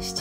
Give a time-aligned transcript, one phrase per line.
[0.00, 0.16] Cześć,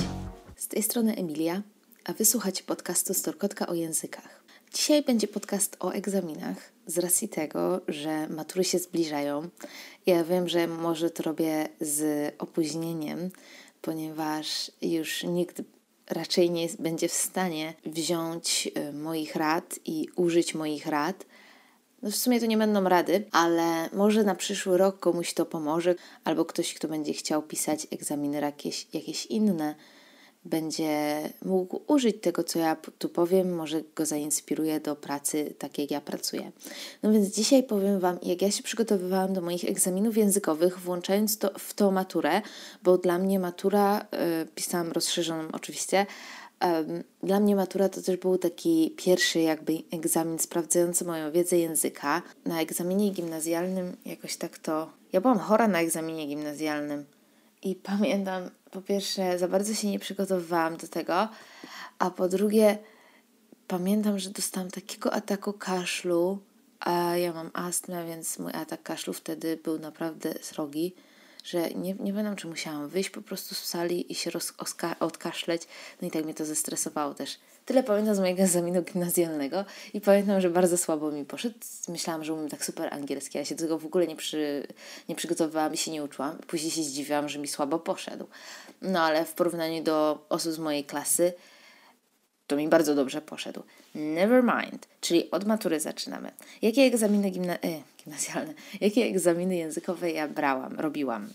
[0.56, 1.62] z tej strony Emilia,
[2.06, 4.43] a wysłuchacie podcastu Storkotka o językach.
[4.74, 9.50] Dzisiaj będzie podcast o egzaminach, z racji tego, że matury się zbliżają.
[10.05, 13.29] Ja wiem, że może to robię z opóźnieniem,
[13.81, 15.61] ponieważ już nikt
[16.09, 21.25] raczej nie będzie w stanie wziąć y, moich rad i użyć moich rad.
[22.02, 25.95] No w sumie to nie będą rady, ale może na przyszły rok komuś to pomoże,
[26.23, 29.75] albo ktoś, kto będzie chciał pisać egzaminy jakieś, jakieś inne,
[30.45, 35.91] będzie mógł użyć tego, co ja tu powiem, może go zainspiruje do pracy tak, jak
[35.91, 36.52] ja pracuję.
[37.03, 41.52] No więc dzisiaj powiem Wam, jak ja się przygotowywałam do moich egzaminów językowych, włączając to
[41.59, 42.41] w tą maturę,
[42.84, 46.05] bo dla mnie matura, yy, pisałam rozszerzoną oczywiście,
[47.23, 52.22] dla mnie matura to też był taki pierwszy jakby egzamin sprawdzający moją wiedzę języka.
[52.45, 54.90] Na egzaminie gimnazjalnym jakoś tak to...
[55.14, 57.05] Ja byłam chora na egzaminie gimnazjalnym
[57.64, 61.28] i pamiętam, po pierwsze, za bardzo się nie przygotowywałam do tego,
[62.00, 62.78] a po drugie,
[63.67, 66.39] pamiętam, że dostałam takiego ataku kaszlu,
[66.80, 70.94] a ja mam astmę, więc mój atak kaszlu wtedy był naprawdę srogi
[71.44, 74.54] że nie, nie pamiętam, czy musiałam wyjść po prostu z sali i się roz,
[75.00, 75.62] odkaszleć.
[76.02, 77.40] No i tak mnie to zestresowało też.
[77.66, 81.56] Tyle pamiętam z mojego egzaminu gimnazjalnego i pamiętam, że bardzo słabo mi poszedł.
[81.88, 84.67] Myślałam, że umiem tak super angielski, ja się do tego w ogóle nie, przy,
[85.10, 86.38] nie przygotowywałam i się nie uczyłam.
[86.38, 88.28] Później się zdziwiłam, że mi słabo poszedł.
[88.82, 91.34] No ale w porównaniu do osób z mojej klasy,
[92.50, 93.64] to mi bardzo dobrze poszedł.
[93.95, 96.31] Never mind, czyli od matury zaczynamy.
[96.61, 101.30] Jakie egzaminy gimna e, gimnazjalne, jakie egzaminy językowe ja brałam, robiłam?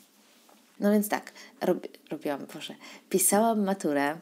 [0.81, 2.75] No więc tak, robi, robiłam, proszę,
[3.11, 4.17] pisałam maturę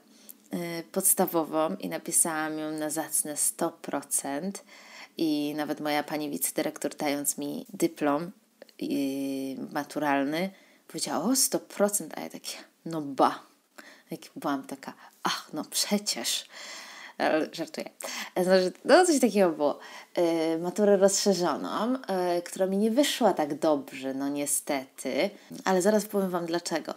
[0.55, 0.59] y,
[0.93, 4.51] podstawową i napisałam ją na zacne 100%
[5.17, 8.31] i nawet moja pani wicedyrektor dając mi dyplom
[8.83, 8.87] y,
[9.73, 10.51] maturalny
[10.89, 13.43] powiedziała o 100%, a ja takie, no ba,
[14.11, 16.47] jak byłam taka, ach no przecież,
[17.53, 17.91] żartuję.
[18.37, 19.79] Znaczy, no coś takiego było.
[20.17, 21.97] Yy, maturę rozszerzoną,
[22.45, 25.31] która mi nie wyszła tak dobrze, no niestety,
[25.65, 26.95] ale zaraz powiem Wam dlaczego.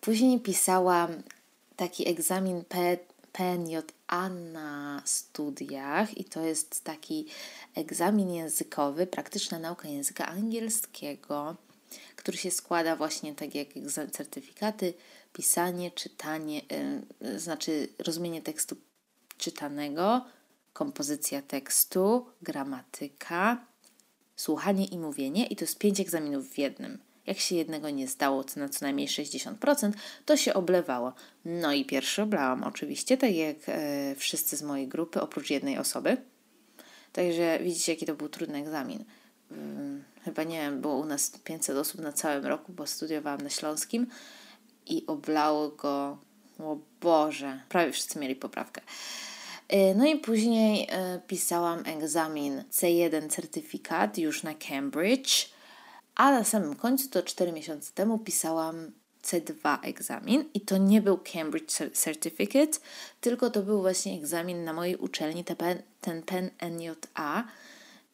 [0.00, 1.22] Później pisałam
[1.76, 2.98] taki egzamin P,
[3.32, 7.26] PNJA na studiach i to jest taki
[7.74, 11.56] egzamin językowy, praktyczna nauka języka angielskiego,
[12.16, 13.68] który się składa właśnie tak jak
[14.12, 14.94] certyfikaty,
[15.32, 16.60] pisanie, czytanie,
[17.36, 18.76] znaczy rozumienie tekstu
[19.38, 20.24] czytanego,
[20.72, 23.66] kompozycja tekstu, gramatyka,
[24.36, 26.98] słuchanie i mówienie i to jest pięć egzaminów w jednym.
[27.26, 29.92] Jak się jednego nie zdało to na co najmniej 60%,
[30.24, 31.12] to się oblewało.
[31.44, 36.16] No i pierwszy oblałam oczywiście, tak jak e, wszyscy z mojej grupy, oprócz jednej osoby.
[37.12, 39.04] Także widzicie, jaki to był trudny egzamin.
[39.48, 43.50] Hmm, chyba nie wiem, było u nas 500 osób na całym roku, bo studiowałam na
[43.50, 44.06] Śląskim
[44.86, 46.18] i oblało go,
[47.06, 48.80] Boże, prawie wszyscy mieli poprawkę.
[49.68, 55.48] E, no i później e, pisałam egzamin C1 certyfikat już na Cambridge,
[56.14, 61.18] a na samym końcu, to 4 miesiące temu, pisałam C2 egzamin i to nie był
[61.32, 62.78] Cambridge Certificate,
[63.20, 65.44] tylko to był właśnie egzamin na mojej uczelni,
[66.00, 67.44] ten PEN NJA.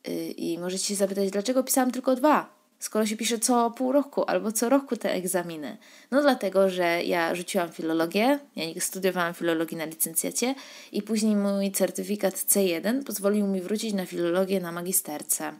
[0.08, 2.61] Y, I możecie się zapytać, dlaczego pisałam tylko dwa?
[2.82, 5.76] Skoro się pisze co pół roku albo co roku te egzaminy?
[6.10, 10.54] No dlatego, że ja rzuciłam filologię, ja studiowałam filologię na licencjacie
[10.92, 15.52] i później mój certyfikat C1 pozwolił mi wrócić na filologię na magisterce.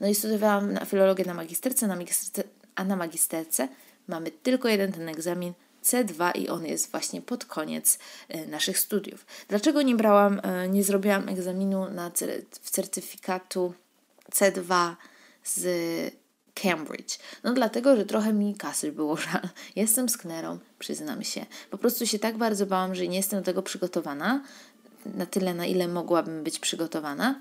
[0.00, 3.68] No i studiowałam na filologię na magisterce, na magisterce a na magisterce
[4.08, 5.52] mamy tylko jeden ten egzamin
[5.84, 9.26] C2 i on jest właśnie pod koniec e, naszych studiów.
[9.48, 12.10] Dlaczego nie brałam, e, nie zrobiłam egzaminu na
[12.62, 13.74] certyfikatu
[14.32, 14.94] C2
[15.44, 16.21] z
[16.54, 17.18] Cambridge.
[17.44, 19.48] No dlatego, że trochę mi kasy było żal.
[19.76, 21.46] Jestem sknerą, przyznam się.
[21.70, 24.42] Po prostu się tak bardzo bałam, że nie jestem do tego przygotowana,
[25.06, 27.40] na tyle, na ile mogłabym być przygotowana.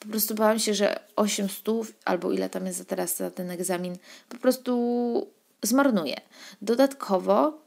[0.00, 1.64] Po prostu bałam się, że 800
[2.04, 3.96] albo ile tam jest teraz za ten egzamin,
[4.28, 5.26] po prostu
[5.62, 6.20] zmarnuję.
[6.62, 7.58] Dodatkowo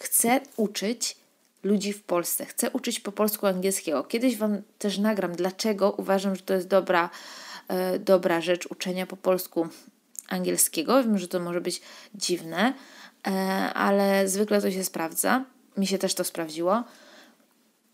[0.00, 1.16] chcę uczyć
[1.62, 2.46] ludzi w Polsce.
[2.46, 4.04] Chcę uczyć po polsku angielskiego.
[4.04, 7.10] Kiedyś Wam też nagram, dlaczego uważam, że to jest dobra,
[7.68, 9.68] e, dobra rzecz uczenia po polsku
[10.28, 11.02] angielskiego.
[11.02, 11.80] Wiem, że to może być
[12.14, 12.74] dziwne,
[13.26, 13.30] e,
[13.74, 15.44] ale zwykle to się sprawdza.
[15.76, 16.84] Mi się też to sprawdziło.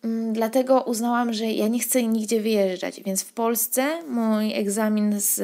[0.04, 5.40] Mm, dlatego uznałam, że ja nie chcę nigdzie wyjeżdżać, więc w Polsce mój egzamin z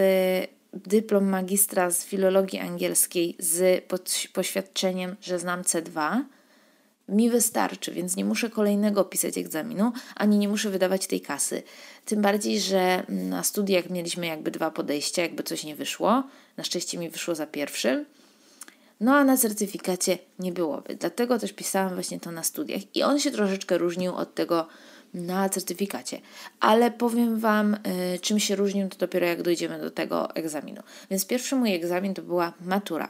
[0.72, 3.84] dyplom magistra z filologii angielskiej z
[4.32, 6.20] poświadczeniem, że znam C2
[7.08, 11.62] mi wystarczy, więc nie muszę kolejnego pisać egzaminu, ani nie muszę wydawać tej kasy.
[12.04, 16.22] Tym bardziej, że na studiach mieliśmy jakby dwa podejścia, jakby coś nie wyszło.
[16.56, 18.04] Na szczęście mi wyszło za pierwszym.
[19.00, 20.94] No a na certyfikacie nie byłoby.
[20.94, 24.66] Dlatego też pisałam właśnie to na studiach i on się troszeczkę różnił od tego
[25.14, 26.20] na certyfikacie.
[26.60, 27.74] Ale powiem Wam,
[28.14, 30.82] y, czym się różnił, to dopiero jak dojdziemy do tego egzaminu.
[31.10, 33.08] Więc pierwszy mój egzamin to była matura.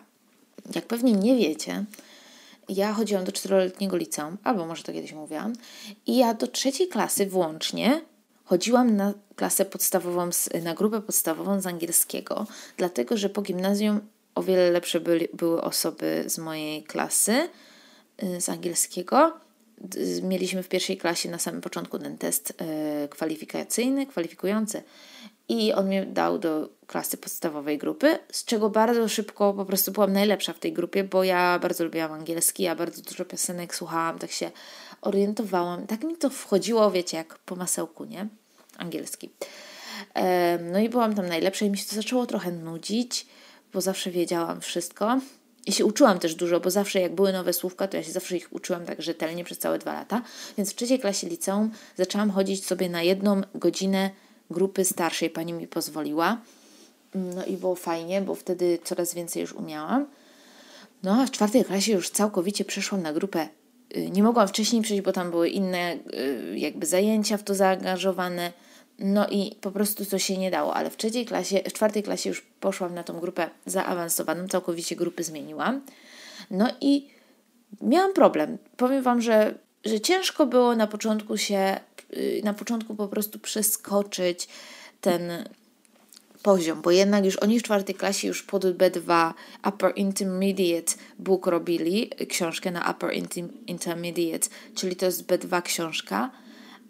[0.74, 1.84] Jak pewnie nie wiecie,
[2.68, 5.52] ja chodziłam do czteroletniego liceum, albo może to kiedyś mówiłam,
[6.06, 8.00] i ja do trzeciej klasy włącznie
[8.44, 10.30] chodziłam na klasę podstawową,
[10.62, 14.00] na grupę podstawową z angielskiego, dlatego że po gimnazjum
[14.34, 17.48] o wiele lepsze byli, były osoby z mojej klasy
[18.22, 19.32] y, z angielskiego.
[20.22, 22.50] Mieliśmy w pierwszej klasie na samym początku ten test
[23.04, 24.82] y, kwalifikacyjny, kwalifikujący
[25.48, 30.12] i on mnie dał do klasy podstawowej grupy, z czego bardzo szybko po prostu byłam
[30.12, 34.30] najlepsza w tej grupie, bo ja bardzo lubiłam angielski, ja bardzo dużo piosenek słuchałam, tak
[34.30, 34.50] się
[35.00, 35.86] orientowałam.
[35.86, 38.28] Tak mi to wchodziło, wiecie, jak po masełku, nie?
[38.76, 39.30] Angielski.
[40.72, 43.26] No i byłam tam najlepsza i mi się to zaczęło trochę nudzić,
[43.72, 45.18] bo zawsze wiedziałam wszystko.
[45.68, 48.36] I się uczyłam też dużo, bo zawsze jak były nowe słówka, to ja się zawsze
[48.36, 50.22] ich uczyłam tak rzetelnie przez całe dwa lata.
[50.56, 54.10] Więc w trzeciej klasie liceum zaczęłam chodzić sobie na jedną godzinę
[54.50, 56.40] grupy starszej, pani mi pozwoliła.
[57.14, 60.06] No i było fajnie, bo wtedy coraz więcej już umiałam.
[61.02, 63.48] No a w czwartej klasie już całkowicie przeszłam na grupę.
[63.96, 68.52] Y, nie mogłam wcześniej przejść, bo tam były inne y, jakby zajęcia w to zaangażowane.
[68.98, 72.28] No i po prostu to się nie dało, ale w trzeciej klasie, w czwartej klasie
[72.28, 75.80] już poszłam na tą grupę zaawansowaną, całkowicie grupy zmieniłam.
[76.50, 77.08] No i
[77.82, 78.58] miałam problem.
[78.76, 79.54] Powiem Wam, że,
[79.84, 81.80] że ciężko było na początku się,
[82.16, 84.48] y, na początku po prostu przeskoczyć
[85.00, 85.48] ten
[86.42, 89.32] poziom, bo jednak już oni w czwartej klasie już pod B2
[89.68, 93.10] Upper Intermediate Book robili, książkę na Upper
[93.66, 96.30] Intermediate, czyli to jest B2 książka,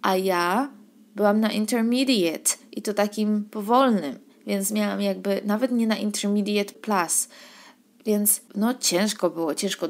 [0.03, 0.69] a ja
[1.19, 7.29] byłam na intermediate i to takim powolnym, więc miałam jakby nawet nie na intermediate plus,
[8.09, 9.89] więc no ciężko było, ciężko.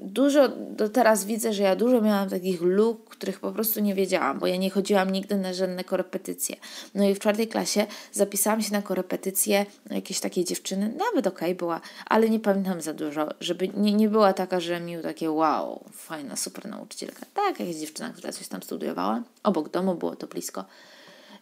[0.00, 4.38] Dużo, do teraz widzę, że ja dużo miałam takich luk, których po prostu nie wiedziałam,
[4.38, 6.56] bo ja nie chodziłam nigdy na żadne korepetycje.
[6.94, 11.54] No i w czwartej klasie zapisałam się na korepetycje jakiejś takiej dziewczyny, nawet okej okay
[11.54, 15.84] była, ale nie pamiętam za dużo, żeby nie, nie była taka, że mi takie wow,
[15.92, 17.26] fajna, super nauczycielka.
[17.34, 19.22] Tak, jakaś dziewczyna, która coś tam studiowała.
[19.42, 20.64] Obok domu było to blisko.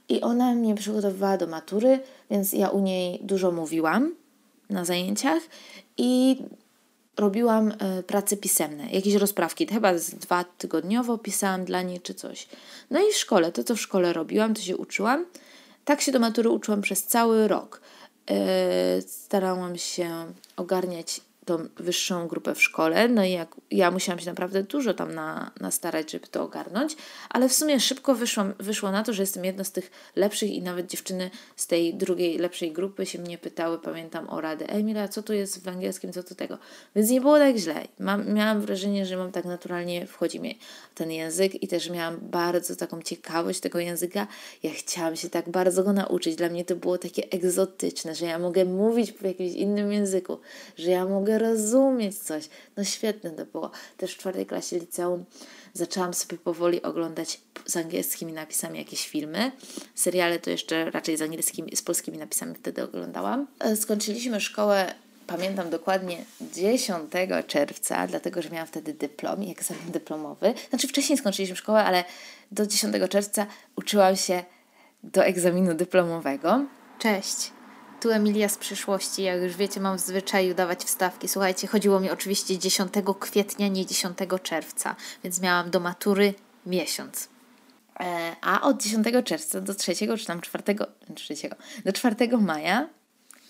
[0.08, 4.14] I ona mnie przygotowywała do matury, więc ja u niej dużo mówiłam
[4.70, 5.42] na zajęciach
[5.96, 6.36] i
[7.16, 12.48] robiłam y, prace pisemne, jakieś rozprawki, chyba z dwa tygodniowo pisałam dla niej czy coś.
[12.90, 15.26] No i w szkole, to co w szkole robiłam, to się uczyłam.
[15.84, 17.80] Tak się do matury uczyłam przez cały rok.
[18.30, 20.10] Y, starałam się
[20.56, 25.14] ogarniać tą wyższą grupę w szkole, no i jak ja musiałam się naprawdę dużo tam
[25.14, 26.96] na, nastarać, żeby to ogarnąć,
[27.30, 30.62] ale w sumie szybko wyszło, wyszło na to, że jestem jedną z tych lepszych i
[30.62, 35.22] nawet dziewczyny z tej drugiej, lepszej grupy się mnie pytały, pamiętam o radę, Emila, co
[35.22, 36.58] tu jest w angielskim, co tu tego,
[36.96, 37.88] więc nie było tak źle.
[37.98, 40.58] Mam, miałam wrażenie, że mam tak naturalnie, wchodzi mi
[40.94, 44.26] ten język i też miałam bardzo taką ciekawość tego języka,
[44.62, 48.38] ja chciałam się tak bardzo go nauczyć, dla mnie to było takie egzotyczne, że ja
[48.38, 50.38] mogę mówić w jakimś innym języku,
[50.76, 52.48] że ja mogę rozumieć coś.
[52.76, 53.70] No świetne to było.
[53.96, 55.24] Też w czwartej klasie liceum
[55.72, 59.52] zaczęłam sobie powoli oglądać z angielskimi napisami jakieś filmy.
[59.94, 63.46] Seriale to jeszcze raczej z angielskimi, z polskimi napisami wtedy oglądałam.
[63.76, 64.94] Skończyliśmy szkołę
[65.26, 67.12] pamiętam dokładnie 10
[67.46, 70.54] czerwca, dlatego że miałam wtedy dyplom i egzamin dyplomowy.
[70.70, 72.04] Znaczy wcześniej skończyliśmy szkołę, ale
[72.52, 73.46] do 10 czerwca
[73.76, 74.44] uczyłam się
[75.02, 76.64] do egzaminu dyplomowego.
[76.98, 77.57] Cześć.
[78.00, 79.22] Tu Emilia z przyszłości.
[79.22, 81.28] Jak już wiecie, mam w zwyczaju dawać wstawki.
[81.28, 86.34] Słuchajcie, chodziło mi oczywiście 10 kwietnia, nie 10 czerwca, więc miałam do matury
[86.66, 87.28] miesiąc.
[88.00, 90.64] E, a od 10 czerwca do 3 czy tam 4,
[91.14, 91.34] 3,
[91.84, 92.88] do 4 maja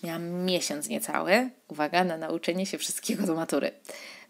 [0.03, 3.71] miałam miesiąc niecały, uwaga, na nauczenie się wszystkiego do matury.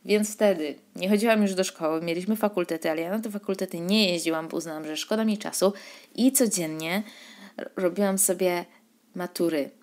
[0.06, 4.12] Więc wtedy nie chodziłam już do szkoły, mieliśmy fakultety, ale ja na te fakultety nie
[4.12, 5.74] jeździłam, bo uznałam, że szkoda mi czasu
[6.16, 7.04] i codziennie
[7.76, 8.66] robiłam sobie
[9.16, 9.79] matury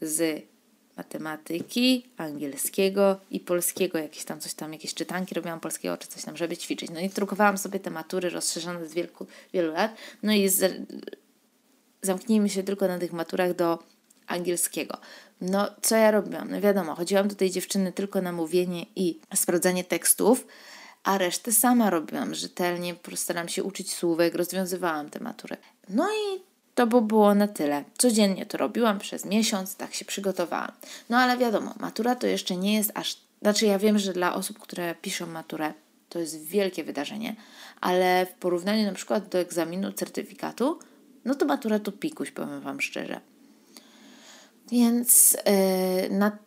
[0.00, 0.50] z
[0.96, 6.36] matematyki, angielskiego i polskiego, jakieś tam coś tam, jakieś czytanki robiłam polskiego czy coś tam,
[6.36, 6.90] żeby ćwiczyć.
[6.90, 9.94] No i drukowałam sobie te matury rozszerzone z wielku, wielu lat.
[10.22, 10.88] No i z,
[12.02, 13.78] zamknijmy się tylko na tych maturach do
[14.26, 14.98] angielskiego.
[15.40, 16.50] No, co ja robiłam?
[16.50, 20.46] No wiadomo, chodziłam do tej dziewczyny tylko na mówienie i sprawdzanie tekstów,
[21.02, 25.56] a resztę sama robiłam rzetelnie, staram się uczyć słówek, rozwiązywałam te matury.
[25.88, 26.49] No i
[26.80, 27.84] to by było na tyle.
[27.98, 30.72] Codziennie to robiłam przez miesiąc, tak się przygotowałam.
[31.10, 33.16] No ale wiadomo, matura to jeszcze nie jest aż.
[33.42, 35.72] Znaczy, ja wiem, że dla osób, które piszą maturę,
[36.08, 37.36] to jest wielkie wydarzenie,
[37.80, 40.78] ale w porównaniu na przykład do egzaminu certyfikatu,
[41.24, 43.20] no to matura to pikuś, powiem Wam szczerze.
[44.70, 45.36] Więc
[46.02, 46.38] yy, na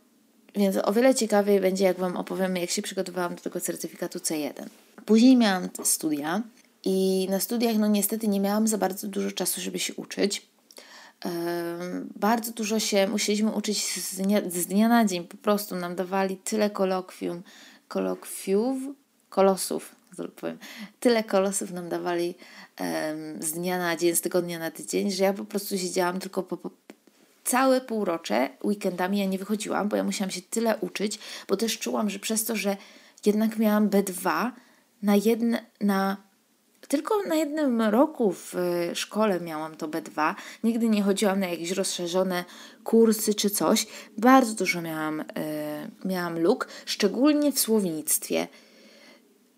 [0.56, 4.66] Więc o wiele ciekawiej będzie, jak Wam opowiem, jak się przygotowałam do tego certyfikatu C1.
[5.06, 6.42] Później miałam studia
[6.84, 10.48] i na studiach, no niestety, nie miałam za bardzo dużo czasu, żeby się uczyć.
[12.16, 15.28] Bardzo dużo się musieliśmy uczyć z dnia, z dnia na dzień.
[15.28, 17.44] Po prostu nam dawali tyle kolokwium,
[17.88, 18.78] kolokwiów,
[19.30, 19.96] kolosów,
[20.36, 20.58] powiem,
[21.00, 22.36] tyle kolosów nam dawali
[22.80, 26.44] um, z dnia na dzień, z tygodnia na tydzień, że ja po prostu siedziałam tylko
[26.44, 26.70] po, po
[27.44, 32.10] całe półrocze, weekendami ja nie wychodziłam, bo ja musiałam się tyle uczyć, bo też czułam,
[32.10, 32.78] że przez to, że
[33.25, 34.52] jednak miałam B2
[35.02, 36.18] na jedne, na
[36.88, 40.36] tylko na jednym roku w e, szkole miałam to B2.
[40.63, 42.46] Nigdy nie chodziłam na jakieś rozszerzone
[42.84, 43.88] kursy czy coś.
[44.18, 48.48] Bardzo dużo miałam, yy, miałam luk, szczególnie w słownictwie.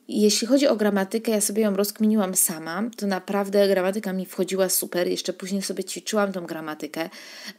[0.08, 5.08] Jeśli chodzi o gramatykę, ja sobie ją rozkminiłam sama, to naprawdę gramatyka mi wchodziła super.
[5.08, 7.10] Jeszcze później sobie ćwiczyłam tą gramatykę.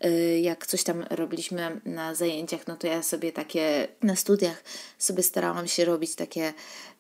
[0.05, 4.65] Y, jak coś tam robiliśmy na zajęciach, no to ja sobie takie na studiach
[4.99, 6.53] sobie starałam się robić takie,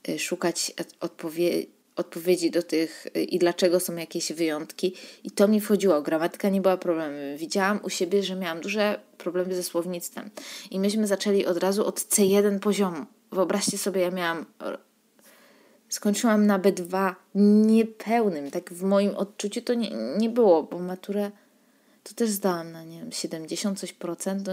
[0.08, 4.94] y, szukać odpowiedzi odpowiedzi do tych y, i dlaczego są jakieś wyjątki.
[5.24, 6.02] I to mi wchodziło.
[6.02, 7.36] Gramatyka nie była problemem.
[7.36, 10.30] Widziałam u siebie, że miałam duże problemy ze słownictwem.
[10.70, 13.06] I myśmy zaczęli od razu od C1 poziomu.
[13.32, 14.46] Wyobraźcie sobie, ja miałam
[15.88, 18.50] skończyłam na B2 niepełnym.
[18.50, 21.30] Tak w moim odczuciu to nie, nie było, bo maturę
[22.02, 24.48] to też zdałam na nie wiem, 70 coś procent.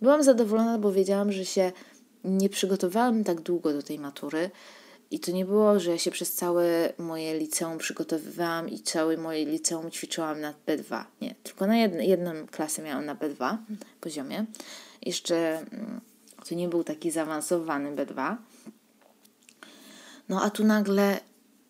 [0.00, 1.72] Byłam zadowolona, bo wiedziałam, że się
[2.24, 4.50] nie przygotowałam tak długo do tej matury.
[5.14, 9.44] I to nie było, że ja się przez całe moje liceum przygotowywałam i całe moje
[9.44, 11.04] liceum ćwiczyłam na B2.
[11.20, 13.56] Nie, tylko na jedną, jedną klasę miałam na B2
[14.00, 14.44] poziomie.
[15.02, 16.00] Jeszcze mm,
[16.48, 18.36] to nie był taki zaawansowany B2.
[20.28, 21.20] No a tu nagle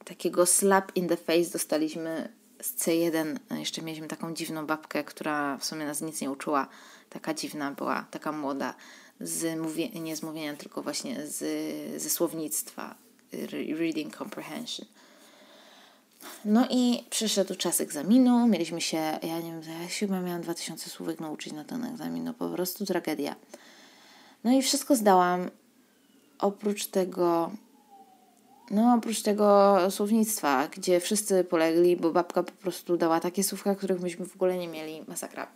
[0.05, 2.33] takiego slap in the face dostaliśmy
[2.63, 3.37] z C1.
[3.59, 6.69] Jeszcze mieliśmy taką dziwną babkę, która w sumie nas nic nie uczyła.
[7.11, 8.75] Taka dziwna była, taka młoda.
[9.21, 9.61] Z
[9.95, 13.04] nie z mówienia, tylko właśnie z, ze słownictwa.
[13.79, 14.87] Reading comprehension.
[16.45, 18.47] No i przyszedł czas egzaminu.
[18.47, 22.25] Mieliśmy się, ja nie wiem, ja chyba miałam 2000 słówek nauczyć na ten egzamin.
[22.25, 23.37] No po prostu tragedia.
[24.45, 25.51] No i wszystko zdałam.
[26.39, 27.51] Oprócz tego
[28.71, 34.01] no, oprócz tego słownictwa, gdzie wszyscy polegli, bo babka po prostu dała takie słówka, których
[34.01, 35.05] myśmy w ogóle nie mieli.
[35.09, 35.47] Masakra.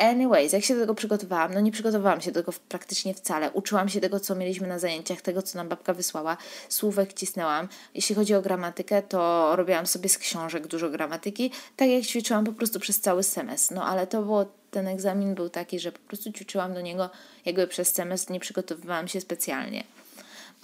[0.00, 1.54] Anyways, jak się do tego przygotowałam?
[1.54, 3.50] No nie przygotowałam się do tego praktycznie wcale.
[3.50, 6.36] Uczyłam się tego, co mieliśmy na zajęciach, tego, co nam babka wysłała.
[6.68, 7.68] Słówek cisnęłam.
[7.94, 12.52] Jeśli chodzi o gramatykę, to robiłam sobie z książek dużo gramatyki, tak jak ćwiczyłam po
[12.52, 13.74] prostu przez cały semestr.
[13.74, 17.10] No ale to było, ten egzamin był taki, że po prostu ćwiczyłam do niego
[17.44, 19.84] jakby przez semestr, nie przygotowywałam się specjalnie.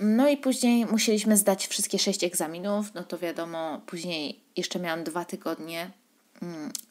[0.00, 5.25] No i później musieliśmy zdać wszystkie sześć egzaminów, no to wiadomo, później jeszcze miałam dwa
[5.25, 5.90] tygodnie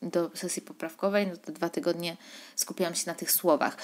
[0.01, 2.17] do sesji poprawkowej, no to dwa tygodnie
[2.55, 3.77] skupiałam się na tych słowach.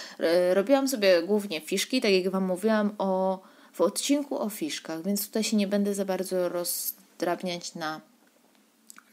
[0.54, 3.42] Robiłam sobie głównie fiszki, tak jak Wam mówiłam o,
[3.74, 8.02] w odcinku o fiszkach, więc tutaj się nie będę za bardzo rozdrabniać na,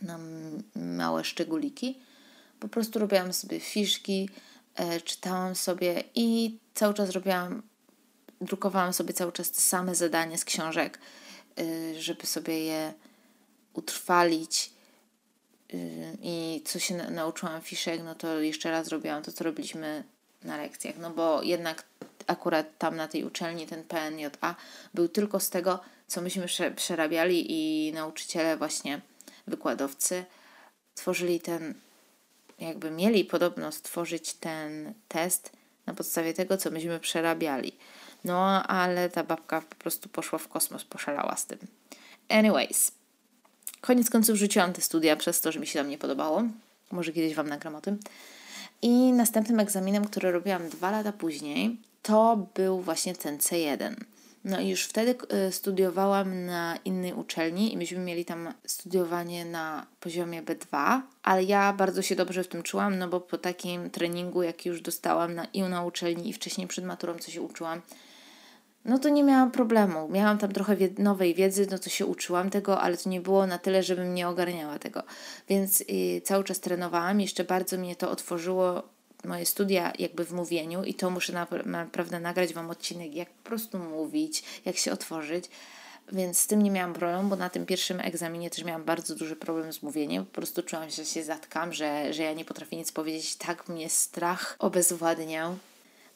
[0.03, 0.19] na
[0.77, 1.99] małe szczególiki.
[2.61, 4.29] Po prostu robiłam sobie fiszki,
[4.75, 7.63] e, czytałam sobie i cały czas robiłam
[8.41, 10.99] drukowałam sobie cały czas te same zadania z książek,
[11.61, 12.95] y, żeby sobie je
[13.73, 14.71] utrwalić.
[15.75, 20.05] Y, I co się nauczyłam fiszek, no to jeszcze raz robiłam to, co robiliśmy
[20.45, 20.99] na lekcjach.
[20.99, 21.85] No bo jednak
[22.27, 24.55] akurat tam na tej uczelni ten PNJA
[24.95, 26.47] był tylko z tego, co myśmy
[26.77, 29.01] przerabiali i nauczyciele właśnie,
[29.47, 30.25] wykładowcy
[30.95, 31.75] tworzyli ten,
[32.59, 35.53] jakby mieli podobno stworzyć ten test
[35.87, 37.77] na podstawie tego, co myśmy przerabiali.
[38.25, 41.59] No, ale ta babka po prostu poszła w kosmos, poszalała z tym.
[42.29, 42.93] Anyways,
[43.81, 46.43] koniec końców rzuciłam te studia przez to, że mi się tam nie podobało.
[46.91, 47.99] Może kiedyś Wam nagram o tym.
[48.83, 53.95] I następnym egzaminem, który robiłam dwa lata później, to był właśnie ten C1.
[54.45, 55.15] No i już wtedy
[55.49, 61.73] y, studiowałam na innej uczelni i myśmy mieli tam studiowanie na poziomie B2, ale ja
[61.73, 65.45] bardzo się dobrze w tym czułam, no bo po takim treningu, jaki już dostałam na,
[65.45, 67.83] i na uczelni i wcześniej przed maturą, co się uczyłam,
[68.89, 70.09] no to nie miałam problemu.
[70.09, 73.59] Miałam tam trochę nowej wiedzy, no to się uczyłam tego, ale to nie było na
[73.59, 75.03] tyle, żebym nie ogarniała tego.
[75.49, 77.21] Więc y, cały czas trenowałam.
[77.21, 78.83] Jeszcze bardzo mnie to otworzyło
[79.25, 83.79] moje studia jakby w mówieniu i to muszę naprawdę nagrać Wam odcinek, jak po prostu
[83.79, 85.45] mówić, jak się otworzyć.
[86.13, 89.37] Więc z tym nie miałam problemu, bo na tym pierwszym egzaminie też miałam bardzo duży
[89.37, 90.27] problem z mówieniem.
[90.27, 93.37] Po prostu czułam, że się zatkam, że, że ja nie potrafię nic powiedzieć.
[93.37, 95.57] Tak mnie strach obezwładniał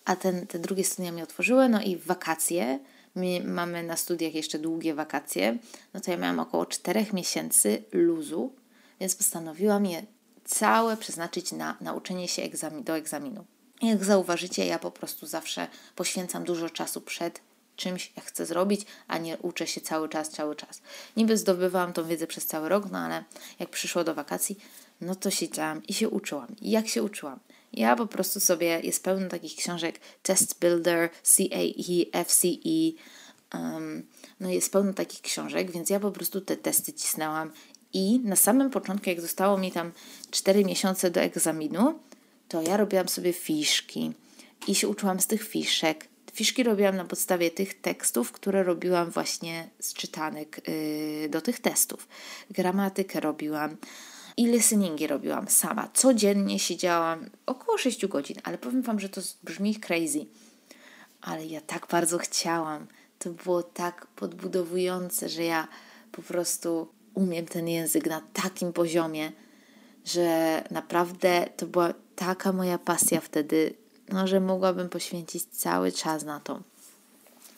[0.05, 2.79] a ten, te drugie studia mi otworzyły, no i wakacje.
[3.15, 5.59] My mamy na studiach jeszcze długie wakacje,
[5.95, 8.53] no to ja miałam około 4 miesięcy luzu,
[9.01, 10.03] więc postanowiłam je
[10.45, 12.43] całe przeznaczyć na nauczenie się
[12.85, 13.45] do egzaminu.
[13.83, 17.41] Jak zauważycie, ja po prostu zawsze poświęcam dużo czasu przed
[17.77, 20.83] czymś, jak chcę zrobić, a nie uczę się cały czas, cały czas.
[21.17, 23.25] Niby zdobywałam tą wiedzę przez cały rok, no ale
[23.59, 24.59] jak przyszło do wakacji,
[25.01, 26.57] no to siedziałam i się uczyłam.
[26.61, 27.39] I jak się uczyłam?
[27.73, 32.93] Ja po prostu sobie, jest pełno takich książek, Test Builder, CAE, FCE,
[33.55, 34.07] um,
[34.41, 37.51] no jest pełno takich książek, więc ja po prostu te testy cisnęłam
[37.93, 39.93] i na samym początku, jak zostało mi tam
[40.31, 41.99] 4 miesiące do egzaminu,
[42.49, 44.13] to ja robiłam sobie fiszki
[44.69, 46.09] i się uczyłam z tych fiszek.
[46.33, 52.09] Fiszki robiłam na podstawie tych tekstów, które robiłam właśnie z czytanek yy, do tych testów.
[52.51, 53.77] Gramatykę robiłam
[54.37, 55.89] i listeningi robiłam sama.
[55.95, 60.27] Codziennie siedziałam około 6 godzin, ale powiem Wam, że to brzmi crazy.
[61.21, 62.87] Ale ja tak bardzo chciałam.
[63.19, 65.69] To było tak podbudowujące, że ja
[66.13, 69.33] po prostu umiem ten język na takim poziomie,
[70.05, 73.75] że naprawdę to była taka moja pasja wtedy,
[74.09, 76.61] no, że mogłabym poświęcić cały czas na to.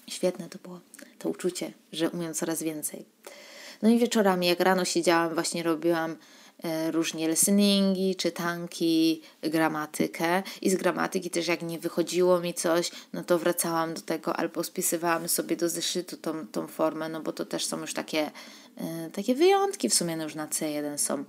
[0.08, 0.80] Świetne to było,
[1.18, 3.04] to uczucie, że umiem coraz więcej.
[3.82, 6.16] No i wieczorami, jak rano siedziałam, właśnie robiłam
[6.90, 13.38] różnie listeningi, czytanki, gramatykę i z gramatyki też jak nie wychodziło mi coś, no to
[13.38, 17.66] wracałam do tego albo spisywałam sobie do zeszytu tą, tą formę, no bo to też
[17.66, 18.30] są już takie,
[18.76, 21.24] e, takie wyjątki w sumie no już na C1 są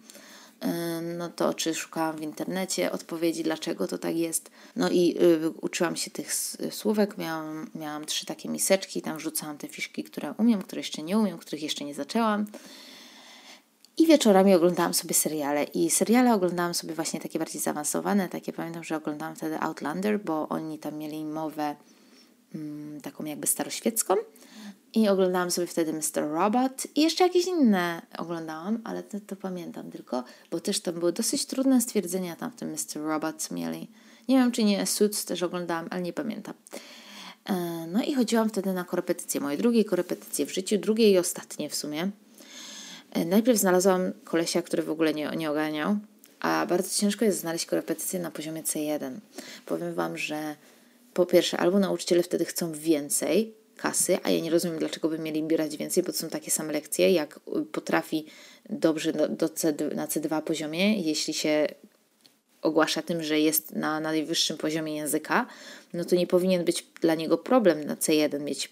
[1.17, 4.51] no to czy szukałam w internecie odpowiedzi, dlaczego to tak jest.
[4.75, 6.33] No i y, uczyłam się tych
[6.71, 11.17] słówek, miałam, miałam trzy takie miseczki, tam rzucałam te fiszki, które umiem, które jeszcze nie
[11.17, 12.45] umiem, których jeszcze nie zaczęłam.
[13.97, 15.63] I wieczorami oglądałam sobie seriale.
[15.63, 18.29] I seriale oglądałam sobie właśnie takie bardziej zaawansowane.
[18.29, 21.75] Takie pamiętam, że oglądałam wtedy Outlander, bo oni tam mieli mowę
[22.55, 24.15] mm, taką jakby staroświecką.
[24.93, 26.31] I oglądałam sobie wtedy Mr.
[26.31, 31.11] Robot i jeszcze jakieś inne oglądałam, ale to, to pamiętam tylko, bo też tam były
[31.11, 33.01] dosyć trudne stwierdzenia tam w tym Mr.
[33.01, 33.87] Robot mieli.
[34.27, 36.53] Nie wiem, czy nie Suits też oglądałam, ale nie pamiętam.
[37.45, 37.53] E,
[37.87, 41.75] no i chodziłam wtedy na korepetycje, moje drugie korepetycje w życiu, drugie i ostatnie w
[41.75, 42.11] sumie.
[43.15, 45.97] E, najpierw znalazłam kolesia, który w ogóle nie, nie oganiał,
[46.39, 49.11] a bardzo ciężko jest znaleźć korepetycje na poziomie C1.
[49.65, 50.55] Powiem Wam, że
[51.13, 55.43] po pierwsze, albo nauczyciele wtedy chcą więcej, kasy, a ja nie rozumiem, dlaczego by mieli
[55.43, 57.39] brać więcej, bo to są takie same lekcje, jak
[57.71, 58.25] potrafi
[58.69, 61.67] dobrze do, do C, na C2 poziomie, jeśli się
[62.61, 65.45] ogłasza tym, że jest na, na najwyższym poziomie języka,
[65.93, 68.69] no to nie powinien być dla niego problem na C1 mieć y,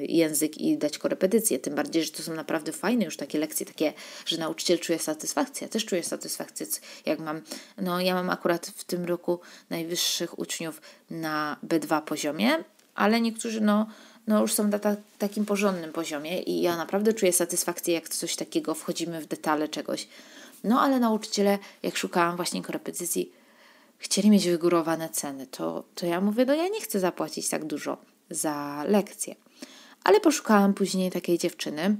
[0.00, 1.58] język i dać korepetycję.
[1.58, 3.92] Tym bardziej, że to są naprawdę fajne już takie lekcje, takie,
[4.26, 5.64] że nauczyciel czuje satysfakcję.
[5.64, 6.66] Ja też czuję satysfakcję,
[7.06, 7.40] jak mam,
[7.78, 13.86] no ja mam akurat w tym roku najwyższych uczniów na B2 poziomie, ale niektórzy no
[14.26, 18.36] no już są na ta, takim porządnym poziomie i ja naprawdę czuję satysfakcję, jak coś
[18.36, 20.08] takiego wchodzimy w detale czegoś.
[20.64, 23.32] No ale nauczyciele, jak szukałam właśnie korepetycji,
[23.98, 25.46] chcieli mieć wygórowane ceny.
[25.46, 27.98] To, to ja mówię, no ja nie chcę zapłacić tak dużo
[28.30, 29.34] za lekcję.
[30.04, 31.96] Ale poszukałam później takiej dziewczyny,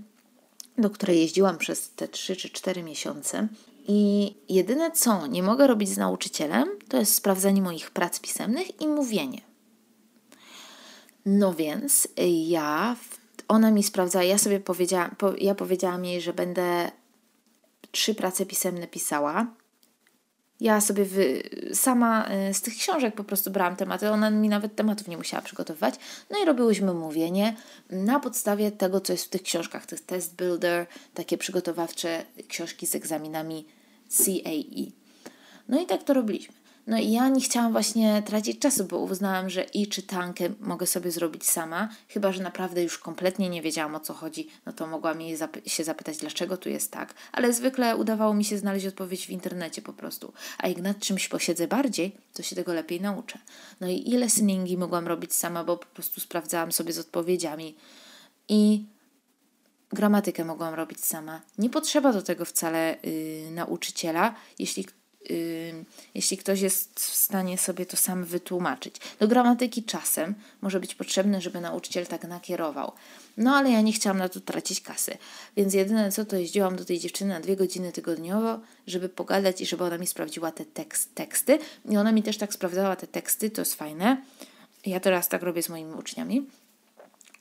[0.79, 3.49] do której jeździłam przez te 3 czy 4 miesiące.
[3.89, 8.89] I jedyne co nie mogę robić z nauczycielem, to jest sprawdzanie moich prac pisemnych i
[8.89, 9.41] mówienie.
[11.27, 12.09] No więc
[12.47, 12.97] ja,
[13.49, 16.91] ona mi sprawdza, ja sobie powiedziałam, po, ja powiedziałam jej, że będę
[17.91, 19.47] trzy prace pisemne pisała.
[20.61, 21.43] Ja sobie wy,
[21.75, 25.43] sama y, z tych książek po prostu brałam tematy, ona mi nawet tematów nie musiała
[25.43, 25.95] przygotowywać.
[26.31, 27.57] No i robiłyśmy mówienie
[27.91, 32.95] na podstawie tego, co jest w tych książkach, tych test builder, takie przygotowawcze książki z
[32.95, 33.67] egzaminami
[34.09, 34.93] CAE.
[35.69, 36.60] No i tak to robiliśmy.
[36.87, 41.11] No i ja nie chciałam właśnie tracić czasu, bo uznałam, że i czytankę mogę sobie
[41.11, 45.21] zrobić sama, chyba że naprawdę już kompletnie nie wiedziałam o co chodzi, no to mogłam
[45.21, 47.15] jej się zapytać, dlaczego tu jest tak.
[47.33, 50.33] Ale zwykle udawało mi się znaleźć odpowiedź w internecie po prostu.
[50.59, 53.39] A jak nad czymś posiedzę bardziej, to się tego lepiej nauczę.
[53.81, 57.77] No i ile listeningi mogłam robić sama, bo po prostu sprawdzałam sobie z odpowiedziami.
[58.49, 58.85] I
[59.93, 61.41] gramatykę mogłam robić sama.
[61.59, 64.87] Nie potrzeba do tego wcale yy, nauczyciela, jeśli
[66.15, 68.97] jeśli ktoś jest w stanie sobie to sam wytłumaczyć.
[69.19, 72.93] Do gramatyki czasem może być potrzebne, żeby nauczyciel tak nakierował.
[73.37, 75.19] No ale ja nie chciałam na to tracić kasy,
[75.57, 79.67] więc jedyne co to jeździłam do tej dziewczyny na dwie godziny tygodniowo, żeby pogadać i
[79.67, 81.59] żeby ona mi sprawdziła te tekst, teksty.
[81.91, 84.23] I ona mi też tak sprawdzała te teksty, to jest fajne.
[84.87, 86.47] Ja teraz tak robię z moimi uczniami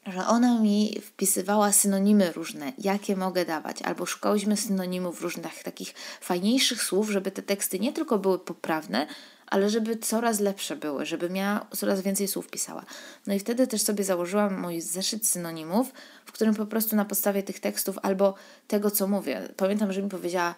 [0.08, 6.84] że ona mi wpisywała synonimy różne, jakie mogę dawać, albo szukałyśmy synonimów różnych takich fajniejszych
[6.84, 9.08] słów, żeby te teksty nie tylko były poprawne,
[9.48, 12.86] ale żeby coraz lepsze były, żeby miała coraz więcej słów pisała.
[13.28, 15.94] No i wtedy też sobie założyłam mój zeszyt synonimów,
[16.26, 18.34] w którym po prostu na podstawie tych tekstów albo
[18.68, 19.50] tego, co mówię.
[19.58, 20.56] Pamiętam, że mi powiedziała,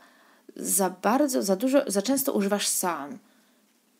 [0.55, 3.17] za bardzo, za dużo, za często używasz sam.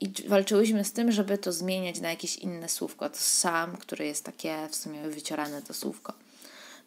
[0.02, 3.10] I walczyłyśmy z tym, żeby to zmieniać na jakieś inne słówko.
[3.10, 6.14] To sam, które jest takie w sumie wyciorane to słówko.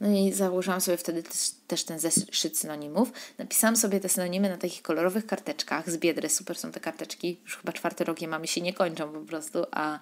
[0.01, 3.13] No i założyłam sobie wtedy też, też ten zeszyt synonimów.
[3.39, 6.29] Napisałam sobie te synonimy na takich kolorowych karteczkach z biedry.
[6.29, 7.39] Super są te karteczki.
[7.45, 9.59] Już chyba czwarty rok je mamy, się nie kończą po prostu.
[9.71, 9.99] A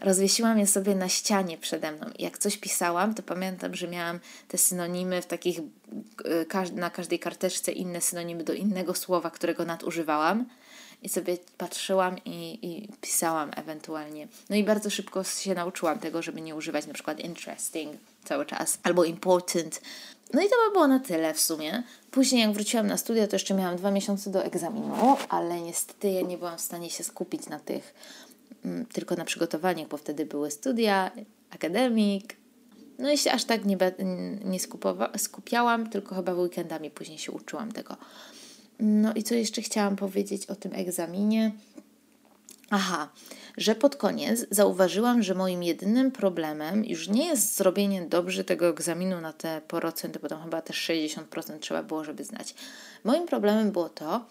[0.00, 2.06] rozwiesiłam je sobie na ścianie przede mną.
[2.18, 5.60] I jak coś pisałam, to pamiętam, że miałam te synonimy w takich,
[6.74, 10.46] na każdej karteczce inne synonimy do innego słowa, którego nadużywałam
[11.02, 14.28] i sobie patrzyłam i, i pisałam ewentualnie.
[14.50, 18.78] No i bardzo szybko się nauczyłam tego, żeby nie używać na przykład interesting cały czas
[18.82, 19.80] albo important.
[20.32, 21.82] No i to by było na tyle w sumie.
[22.10, 26.20] Później jak wróciłam na studia, to jeszcze miałam dwa miesiące do egzaminu, ale niestety ja
[26.20, 27.94] nie byłam w stanie się skupić na tych
[28.64, 31.10] mm, tylko na przygotowaniach, bo wtedy były studia,
[31.50, 32.36] akademik.
[32.98, 33.76] No i się aż tak nie,
[34.44, 34.58] nie
[35.16, 37.96] skupiałam, tylko chyba weekendami później się uczyłam tego.
[38.84, 41.52] No i co jeszcze chciałam powiedzieć o tym egzaminie?
[42.70, 43.08] Aha,
[43.56, 49.20] że pod koniec zauważyłam, że moim jedynym problemem już nie jest zrobienie dobrze tego egzaminu
[49.20, 52.54] na te procenty, bo tam chyba też 60% trzeba było, żeby znać.
[53.04, 54.24] Moim problemem było to,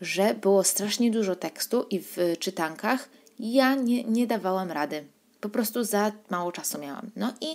[0.00, 5.04] że było strasznie dużo tekstu i w czytankach ja nie, nie dawałam rady.
[5.40, 7.10] Po prostu za mało czasu miałam.
[7.16, 7.46] No i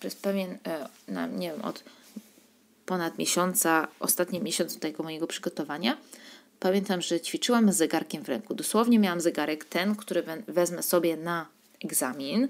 [0.00, 1.84] przez pewien, e, na, nie wiem, od
[2.90, 5.96] ponad miesiąca, ostatni miesiąc tego mojego przygotowania,
[6.60, 8.54] pamiętam, że ćwiczyłam z zegarkiem w ręku.
[8.54, 11.46] Dosłownie miałam zegarek ten, który wezmę sobie na
[11.84, 12.48] egzamin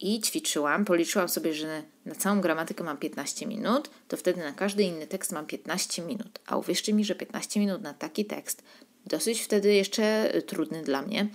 [0.00, 0.84] i ćwiczyłam.
[0.84, 5.32] Policzyłam sobie, że na całą gramatykę mam 15 minut, to wtedy na każdy inny tekst
[5.32, 6.38] mam 15 minut.
[6.46, 8.62] A uwierzcie mi, że 15 minut na taki tekst,
[9.06, 11.28] dosyć wtedy jeszcze trudny dla mnie,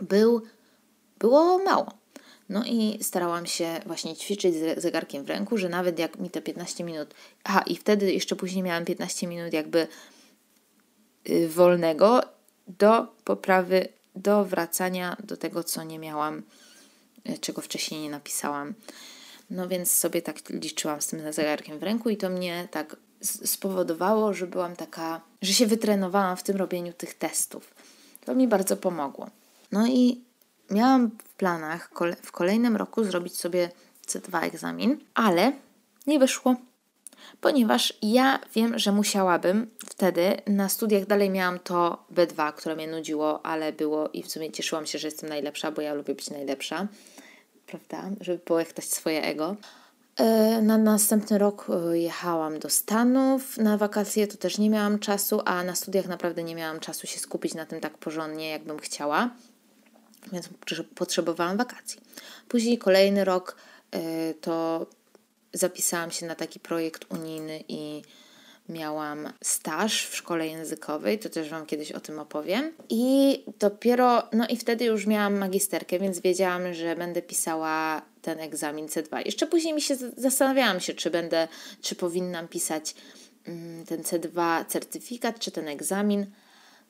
[0.00, 0.42] był,
[1.18, 2.05] było mało.
[2.48, 6.42] No i starałam się właśnie ćwiczyć z zegarkiem w ręku, że nawet jak mi te
[6.42, 7.14] 15 minut.
[7.44, 9.86] Aha, i wtedy jeszcze później miałam 15 minut jakby
[11.24, 12.20] yy, wolnego
[12.68, 16.42] do poprawy, do wracania do tego, co nie miałam,
[17.24, 18.74] yy, czego wcześniej nie napisałam.
[19.50, 24.34] No więc sobie tak liczyłam z tym zegarkiem w ręku i to mnie tak spowodowało,
[24.34, 27.74] że byłam taka, że się wytrenowałam w tym robieniu tych testów.
[28.24, 29.30] To mi bardzo pomogło.
[29.72, 30.25] No i
[30.70, 31.90] miałam w planach
[32.22, 33.70] w kolejnym roku zrobić sobie
[34.06, 35.52] C2 egzamin, ale
[36.06, 36.56] nie wyszło,
[37.40, 43.46] ponieważ ja wiem, że musiałabym wtedy na studiach dalej miałam to B2, które mnie nudziło,
[43.46, 46.86] ale było i w sumie cieszyłam się, że jestem najlepsza, bo ja lubię być najlepsza,
[47.66, 49.56] prawda, żeby połechtać swoje ego.
[50.16, 55.40] E, na następny rok e, jechałam do Stanów na wakacje, to też nie miałam czasu,
[55.44, 59.30] a na studiach naprawdę nie miałam czasu się skupić na tym tak porządnie, jakbym chciała
[60.32, 60.48] więc
[60.94, 62.00] potrzebowałam wakacji.
[62.48, 63.56] Później kolejny rok
[63.94, 64.86] y, to
[65.52, 68.02] zapisałam się na taki projekt unijny i
[68.68, 72.72] miałam staż w szkole językowej, to też Wam kiedyś o tym opowiem.
[72.88, 78.86] I dopiero, no i wtedy już miałam magisterkę, więc wiedziałam, że będę pisała ten egzamin
[78.86, 79.22] C2.
[79.26, 81.48] Jeszcze później mi się zastanawiałam się, czy będę,
[81.80, 82.94] czy powinnam pisać
[83.44, 86.26] mm, ten C2 certyfikat, czy ten egzamin.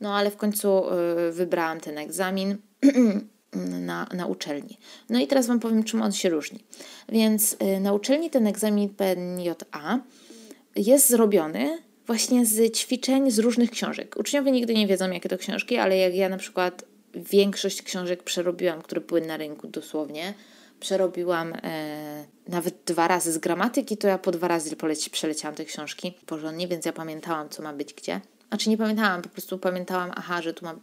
[0.01, 0.93] No ale w końcu
[1.29, 2.59] y, wybrałam ten egzamin
[3.81, 4.79] na, na uczelni.
[5.11, 6.65] No i teraz Wam powiem, czym on się różni.
[7.09, 10.01] Więc y, na uczelni ten egzamin PNJA
[10.77, 14.17] jest zrobiony właśnie z ćwiczeń z różnych książek.
[14.19, 16.85] Uczniowie nigdy nie wiedzą, jakie to książki, ale jak ja na przykład
[17.15, 20.35] większość książek przerobiłam, które były na rynku dosłownie,
[20.81, 25.65] przerobiłam e, nawet dwa razy z gramatyki, to ja po dwa razy poleci, przeleciałam te
[25.65, 28.21] książki porządnie, więc ja pamiętałam, co ma być gdzie.
[28.49, 30.75] Znaczy nie pamiętałam, po prostu pamiętałam, aha, że tu ma,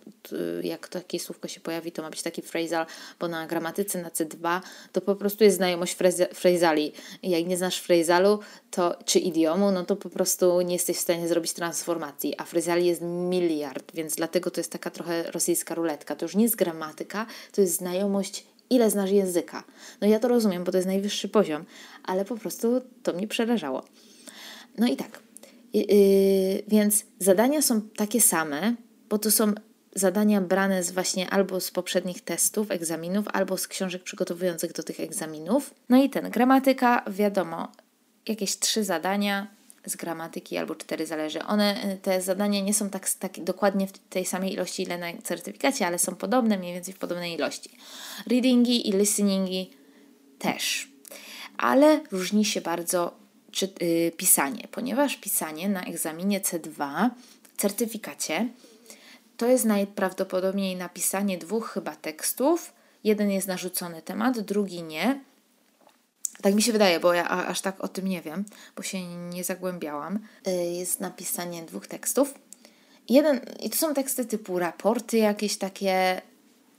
[0.64, 2.86] jak takie słówko się pojawi, to ma być taki phrasal,
[3.20, 5.98] bo na gramatyce na C2 to po prostu jest znajomość
[6.34, 6.94] phrasali.
[7.24, 8.40] Jak nie znasz phrasalu,
[8.72, 12.86] to, czy idiomu, no to po prostu nie jesteś w stanie zrobić transformacji, a phrasali
[12.86, 16.16] jest miliard, więc dlatego to jest taka trochę rosyjska ruletka.
[16.16, 19.64] To już nie jest gramatyka, to jest znajomość ile znasz języka.
[20.02, 21.66] No ja to rozumiem, bo to jest najwyższy poziom,
[22.04, 23.84] ale po prostu to mnie przerażało.
[24.78, 25.20] No i tak,
[26.68, 28.76] więc zadania są takie same,
[29.10, 29.54] bo to są
[29.96, 35.00] zadania brane z właśnie albo z poprzednich testów, egzaminów, albo z książek przygotowujących do tych
[35.00, 35.74] egzaminów.
[35.90, 37.72] No i ten, gramatyka, wiadomo,
[38.28, 39.48] jakieś trzy zadania
[39.86, 41.44] z gramatyki albo cztery zależy.
[41.44, 45.88] One, te zadania nie są tak, tak dokładnie w tej samej ilości, ile na certyfikacie,
[45.88, 47.70] ale są podobne, mniej więcej w podobnej ilości.
[48.28, 49.72] Readingi i listeningi
[50.40, 50.92] też.
[51.58, 53.23] Ale różni się bardzo
[53.54, 57.10] czy, y, pisanie, ponieważ pisanie na egzaminie C2
[57.44, 58.50] w certyfikacie
[59.38, 62.74] to jest najprawdopodobniej napisanie dwóch chyba tekstów.
[63.04, 65.20] Jeden jest narzucony temat, drugi nie.
[66.42, 69.44] Tak mi się wydaje, bo ja aż tak o tym nie wiem, bo się nie
[69.44, 70.20] zagłębiałam.
[70.48, 72.34] Y, jest napisanie dwóch tekstów
[73.10, 76.22] jeden, i to są teksty typu raporty jakieś takie.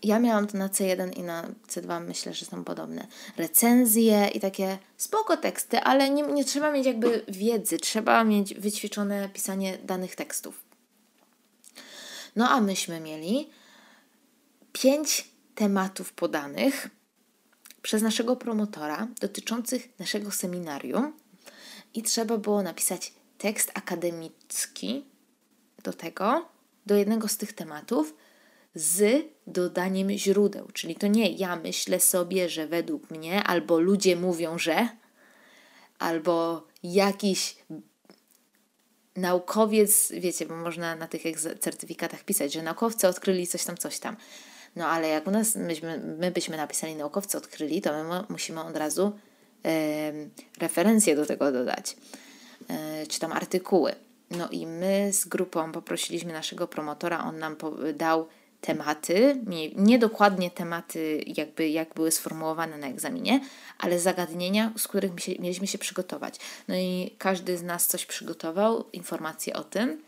[0.04, 3.06] Ja miałam to na C1 i na C2, myślę, że są podobne.
[3.36, 9.28] Recenzje i takie spoko teksty, ale nie, nie trzeba mieć jakby wiedzy, trzeba mieć wyćwiczone
[9.28, 10.64] pisanie danych tekstów.
[12.36, 13.50] No a myśmy mieli
[14.72, 16.88] pięć tematów podanych
[17.82, 21.12] przez naszego promotora dotyczących naszego seminarium
[21.94, 25.04] i trzeba było napisać tekst akademicki
[25.82, 26.48] do tego,
[26.86, 28.14] do jednego z tych tematów
[28.74, 30.68] z dodaniem źródeł.
[30.72, 34.88] Czyli to nie ja myślę sobie, że według mnie, albo ludzie mówią, że,
[35.98, 37.56] albo jakiś
[39.16, 41.22] naukowiec, wiecie, bo można na tych
[41.60, 44.16] certyfikatach pisać, że naukowcy odkryli coś tam, coś tam.
[44.76, 48.76] No ale jak u nas myśmy, my byśmy napisali naukowcy odkryli, to my musimy od
[48.76, 49.18] razu
[50.58, 51.96] referencje do tego dodać,
[52.68, 53.94] e, czy tam artykuły.
[54.30, 57.56] No i my z grupą poprosiliśmy naszego promotora, on nam
[57.94, 58.28] dał
[58.64, 59.40] tematy,
[59.76, 63.40] nie dokładnie tematy jakby jak były sformułowane na egzaminie,
[63.78, 66.34] ale zagadnienia, z których mieliśmy się przygotować.
[66.68, 70.02] No i każdy z nas coś przygotował, informacje o tym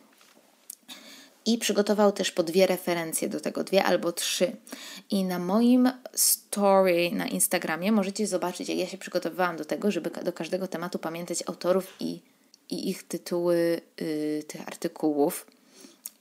[1.46, 4.56] i przygotował też po dwie referencje do tego, dwie albo trzy.
[5.10, 10.10] I na moim story na Instagramie możecie zobaczyć, jak ja się przygotowywałam do tego, żeby
[10.10, 12.20] do każdego tematu pamiętać autorów i,
[12.70, 15.46] i ich tytuły y, tych artykułów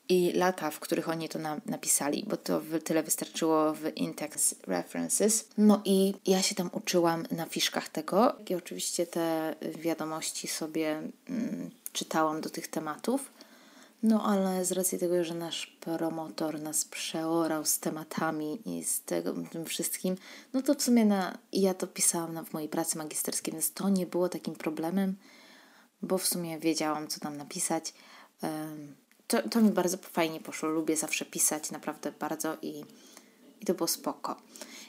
[0.09, 5.49] i lata, w których oni to na, napisali, bo to tyle wystarczyło w Intex References.
[5.57, 11.71] No i ja się tam uczyłam na fiszkach tego i oczywiście te wiadomości sobie mm,
[11.93, 13.31] czytałam do tych tematów.
[14.03, 19.33] No ale z racji tego, że nasz promotor nas przeorał z tematami i z tego,
[19.51, 20.15] tym wszystkim,
[20.53, 23.89] no to w sumie na, ja to pisałam na, w mojej pracy magisterskiej, więc to
[23.89, 25.15] nie było takim problemem,
[26.01, 27.93] bo w sumie wiedziałam, co tam napisać.
[29.27, 32.83] To, to mi bardzo fajnie poszło, lubię zawsze pisać, naprawdę bardzo i,
[33.61, 34.41] i to było spoko.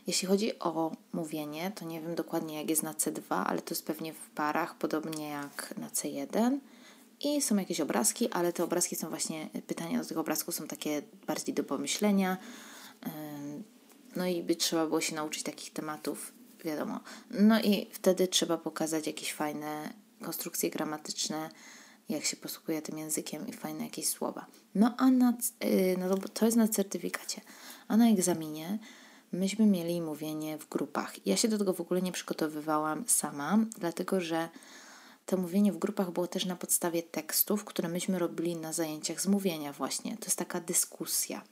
[0.07, 3.87] Jeśli chodzi o mówienie, to nie wiem dokładnie jak jest na C2, ale to jest
[3.87, 6.59] pewnie w parach, podobnie jak na C1
[7.21, 11.03] i są jakieś obrazki, ale te obrazki są właśnie, pytania do tych obrazków są takie
[11.27, 12.37] bardziej do pomyślenia.
[14.17, 16.33] No i by trzeba było się nauczyć takich tematów,
[16.65, 17.01] wiadomo.
[17.31, 21.51] No i wtedy trzeba pokazać jakieś fajne konstrukcje gramatyczne,
[22.09, 24.47] jak się posługuje tym językiem i fajne jakieś słowa.
[24.75, 27.41] No a na, y, no to jest na certyfikacie.
[27.89, 28.79] A na egzaminie
[29.33, 31.27] myśmy mieli mówienie w grupach.
[31.27, 34.49] Ja się do tego w ogóle nie przygotowywałam sama, dlatego że
[35.27, 39.27] to mówienie w grupach było też na podstawie tekstów, które myśmy robili na zajęciach z
[39.27, 40.17] mówienia właśnie.
[40.17, 41.43] To jest taka dyskusja.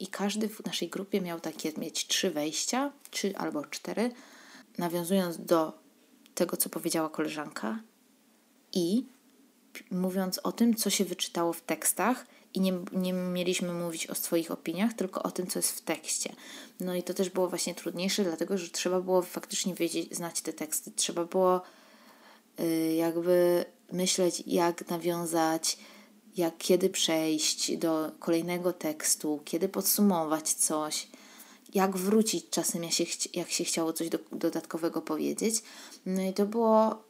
[0.00, 4.10] I każdy w naszej grupie miał takie mieć trzy wejścia, trzy albo cztery,
[4.78, 5.78] nawiązując do
[6.34, 7.78] tego, co powiedziała koleżanka
[8.72, 9.06] i
[9.90, 14.50] mówiąc o tym, co się wyczytało w tekstach i nie, nie mieliśmy mówić o swoich
[14.50, 16.32] opiniach, tylko o tym, co jest w tekście.
[16.80, 20.52] No i to też było właśnie trudniejsze, dlatego że trzeba było faktycznie wiedzieć, znać te
[20.52, 20.90] teksty.
[20.96, 21.62] Trzeba było
[22.60, 25.78] Y, jakby myśleć, jak nawiązać,
[26.36, 31.08] jak kiedy przejść do kolejnego tekstu, kiedy podsumować coś,
[31.74, 35.62] jak wrócić czasem, jak się, jak się chciało coś do, dodatkowego powiedzieć.
[36.06, 37.02] No i to było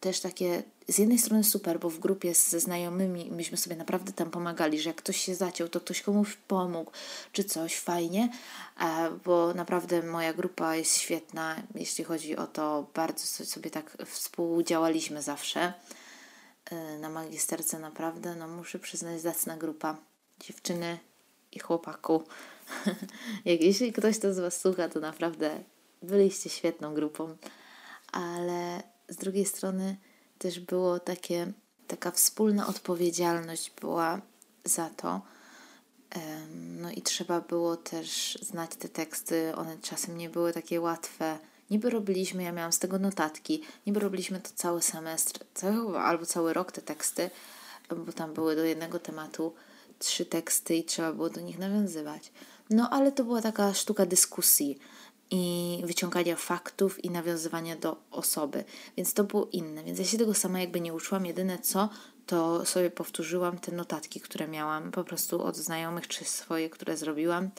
[0.00, 4.30] też takie z jednej strony super, bo w grupie ze znajomymi myśmy sobie naprawdę tam
[4.30, 6.90] pomagali, że jak ktoś się zaciął, to ktoś komuś pomógł,
[7.32, 8.28] czy coś, fajnie,
[9.24, 15.72] bo naprawdę moja grupa jest świetna, jeśli chodzi o to, bardzo sobie tak współdziałaliśmy zawsze.
[16.70, 19.96] E, na magisterce naprawdę, no muszę przyznać, zacna grupa.
[20.40, 20.98] Dziewczyny
[21.52, 22.22] i chłopaku.
[23.44, 25.60] jak jeśli ktoś to z Was słucha, to naprawdę
[26.02, 27.36] byliście świetną grupą,
[28.12, 29.96] ale z drugiej strony
[30.38, 31.52] też było takie,
[31.86, 34.20] taka wspólna odpowiedzialność była
[34.64, 35.20] za to.
[36.80, 41.38] No i trzeba było też znać te teksty, one czasem nie były takie łatwe.
[41.70, 46.52] Niby robiliśmy, ja miałam z tego notatki, niby robiliśmy to cały semestr, cały, albo cały
[46.52, 47.30] rok te teksty,
[48.06, 49.54] bo tam były do jednego tematu
[49.98, 52.32] trzy teksty i trzeba było do nich nawiązywać.
[52.70, 54.78] No ale to była taka sztuka dyskusji
[55.30, 58.64] i wyciągania faktów i nawiązywania do osoby,
[58.96, 59.84] więc to było inne.
[59.84, 61.26] Więc ja się tego sama jakby nie uczyłam.
[61.26, 61.88] Jedyne co,
[62.26, 67.50] to sobie powtórzyłam te notatki, które miałam po prostu od znajomych czy swoje, które zrobiłam.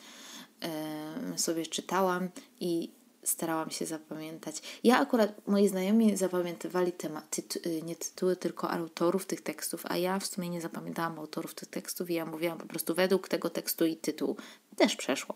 [1.32, 2.30] Yy, sobie czytałam
[2.60, 2.92] i
[3.24, 4.62] starałam się zapamiętać.
[4.84, 10.20] Ja akurat, moi znajomi zapamiętywali temat, tytu, nie tytuły, tylko autorów tych tekstów, a ja
[10.20, 13.86] w sumie nie zapamiętałam autorów tych tekstów i ja mówiłam po prostu według tego tekstu
[13.86, 14.36] i tytułu.
[14.76, 15.36] Też przeszło.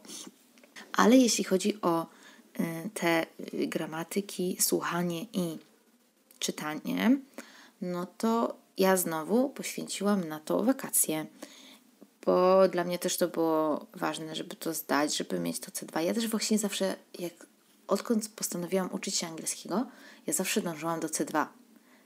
[0.94, 2.23] Ale jeśli chodzi o Y,
[2.94, 3.26] te
[3.68, 5.58] gramatyki, słuchanie i
[6.40, 7.18] czytanie,
[7.82, 11.26] no to ja znowu poświęciłam na to wakacje.
[12.26, 16.00] bo dla mnie też to było ważne, żeby to zdać, żeby mieć to C2.
[16.00, 17.34] Ja też właśnie zawsze, jak
[17.88, 19.86] odkąd postanowiłam uczyć się angielskiego,
[20.28, 21.46] ja zawsze dążyłam do C2.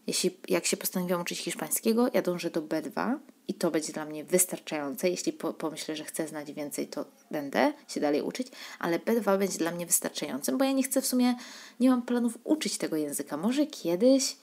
[0.07, 3.17] Jeśli, jak się postanowiłam uczyć hiszpańskiego, ja dążę do B2
[3.47, 5.09] i to będzie dla mnie wystarczające.
[5.09, 8.47] Jeśli po, pomyślę, że chcę znać więcej, to będę się dalej uczyć,
[8.79, 11.35] ale B2 będzie dla mnie wystarczającym, bo ja nie chcę w sumie,
[11.79, 13.37] nie mam planów uczyć tego języka.
[13.37, 14.37] Może kiedyś,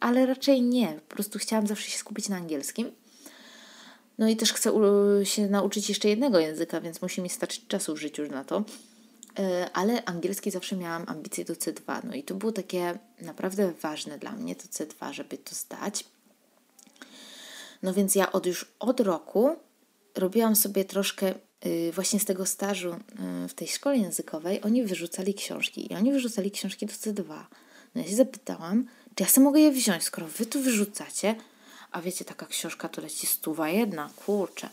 [0.00, 1.00] ale raczej nie.
[1.08, 2.92] Po prostu chciałam zawsze się skupić na angielskim.
[4.18, 4.72] No i też chcę
[5.24, 8.64] się nauczyć jeszcze jednego języka, więc musi mi starczyć czasu w życiu na to.
[9.38, 12.04] E, ale angielski zawsze miałam ambicje do C2.
[12.04, 16.04] No i to było takie naprawdę ważne dla mnie, to C2, żeby to zdać.
[17.82, 19.56] No więc ja od już od roku
[20.14, 21.34] robiłam sobie troszkę
[21.66, 22.90] y, właśnie z tego stażu
[23.44, 24.62] y, w tej szkole językowej.
[24.62, 27.24] Oni wyrzucali książki i oni wyrzucali książki do C2.
[27.94, 31.34] No ja się zapytałam, czy ja sobie mogę je wziąć, skoro wy tu wyrzucacie,
[31.92, 34.68] a wiecie, taka książka to leci stuwa jedna, kurczę.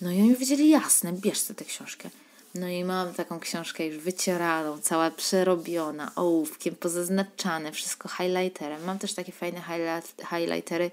[0.00, 2.10] No i oni powiedzieli, jasne, bierz sobie tę książkę.
[2.60, 8.84] No i mam taką książkę już wycieraną, cała przerobiona, ołówkiem, pozaznaczane, wszystko highlighterem.
[8.84, 10.90] Mam też takie fajne highlight, highlightery,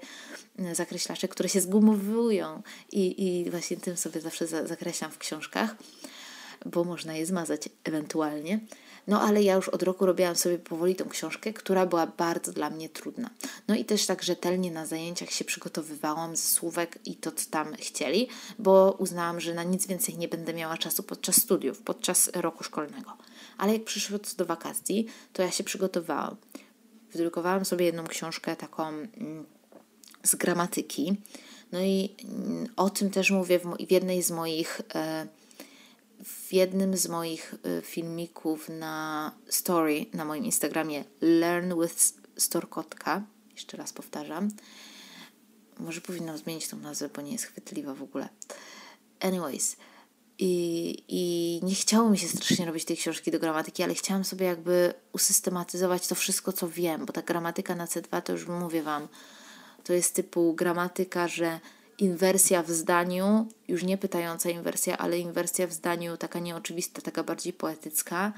[0.58, 5.76] mm, zakreślacze, które się zgumowują i, i właśnie tym sobie zawsze zakreślam w książkach,
[6.66, 8.60] bo można je zmazać ewentualnie.
[9.06, 12.70] No ale ja już od roku robiłam sobie powoli tą książkę, która była bardzo dla
[12.70, 13.30] mnie trudna.
[13.68, 17.74] No i też tak rzetelnie na zajęciach się przygotowywałam ze słówek i to, co tam
[17.74, 22.64] chcieli, bo uznałam, że na nic więcej nie będę miała czasu podczas studiów, podczas roku
[22.64, 23.12] szkolnego.
[23.58, 26.36] Ale jak przyszło do wakacji, to ja się przygotowałam.
[27.12, 29.46] Wydrukowałam sobie jedną książkę taką mm,
[30.22, 31.16] z gramatyki.
[31.72, 35.26] No i mm, o tym też mówię w, jednej z moich e,
[36.24, 43.22] w jednym z moich y, filmików na story na moim Instagramie Learn with Storkotka,
[43.54, 44.48] jeszcze raz powtarzam,
[45.78, 48.28] może powinnam zmienić tą nazwę, bo nie jest chwytliwa w ogóle.
[49.20, 49.76] Anyways,
[50.38, 54.46] i, i nie chciało mi się strasznie robić tej książki do gramatyki, ale chciałam sobie
[54.46, 59.08] jakby usystematyzować to wszystko, co wiem, bo ta gramatyka na C2 to już mówię Wam,
[59.84, 61.60] to jest typu gramatyka, że
[61.98, 67.52] inwersja w zdaniu, już nie pytająca inwersja, ale inwersja w zdaniu taka nieoczywista, taka bardziej
[67.52, 68.32] poetycka,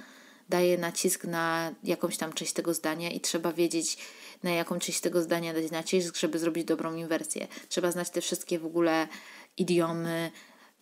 [0.48, 3.98] daje nacisk na jakąś tam część tego zdania i trzeba wiedzieć,
[4.42, 7.48] na jaką część tego zdania dać nacisk, żeby zrobić dobrą inwersję.
[7.68, 9.08] Trzeba znać te wszystkie w ogóle
[9.56, 10.30] idiomy,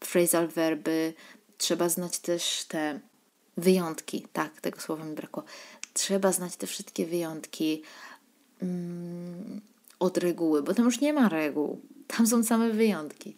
[0.01, 1.15] phrasal werby,
[1.59, 3.01] trzeba znać też te
[3.57, 4.27] wyjątki.
[4.33, 5.45] Tak, tego słowa mi brakło.
[5.95, 7.83] Trzeba znać te wszystkie wyjątki
[8.63, 9.61] mm,
[9.99, 11.81] od reguły, bo tam już nie ma reguł.
[12.07, 13.37] Tam są same wyjątki.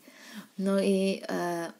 [0.58, 1.72] No i, e,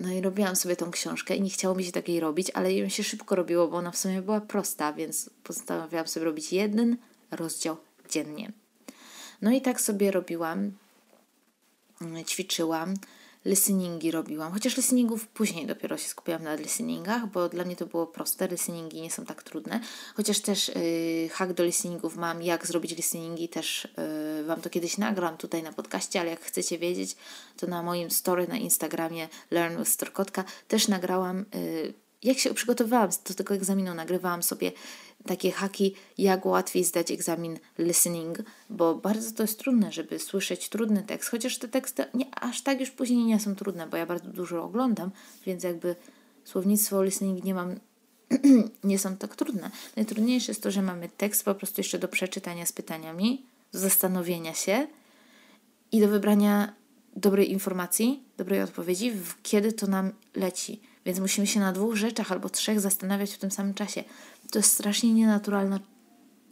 [0.00, 2.88] no i robiłam sobie tą książkę i nie chciało mi się takiej robić, ale ją
[2.88, 6.96] się szybko robiło, bo ona w sumie była prosta, więc postanowiłam sobie robić jeden
[7.30, 7.76] rozdział
[8.10, 8.52] dziennie.
[9.42, 10.72] No i tak sobie robiłam,
[12.26, 12.94] ćwiczyłam
[13.44, 18.06] listeningi robiłam, chociaż listeningów później dopiero się skupiłam na listeningach, bo dla mnie to było
[18.06, 19.80] proste, listeningi nie są tak trudne,
[20.16, 23.88] chociaż też yy, hack do listeningów mam, jak zrobić listeningi, też
[24.38, 27.16] yy, Wam to kiedyś nagram tutaj na podcaście, ale jak chcecie wiedzieć,
[27.56, 33.10] to na moim story na Instagramie Learn with Storkotka też nagrałam yy, jak się przygotowywałam
[33.28, 34.72] do tego egzaminu, nagrywałam sobie
[35.26, 38.38] takie haki, jak łatwiej zdać egzamin listening,
[38.70, 42.80] bo bardzo to jest trudne, żeby słyszeć trudny tekst, chociaż te teksty nie, aż tak
[42.80, 45.10] już później nie są trudne, bo ja bardzo dużo oglądam,
[45.46, 45.96] więc jakby
[46.44, 47.74] słownictwo listening nie mam,
[48.84, 49.70] nie są tak trudne.
[49.96, 54.54] Najtrudniejsze jest to, że mamy tekst po prostu jeszcze do przeczytania z pytaniami, do zastanowienia
[54.54, 54.86] się
[55.92, 56.74] i do wybrania
[57.16, 62.48] dobrej informacji, dobrej odpowiedzi, kiedy to nam leci więc musimy się na dwóch rzeczach albo
[62.48, 64.04] trzech zastanawiać w tym samym czasie.
[64.50, 65.80] To jest strasznie nienaturalna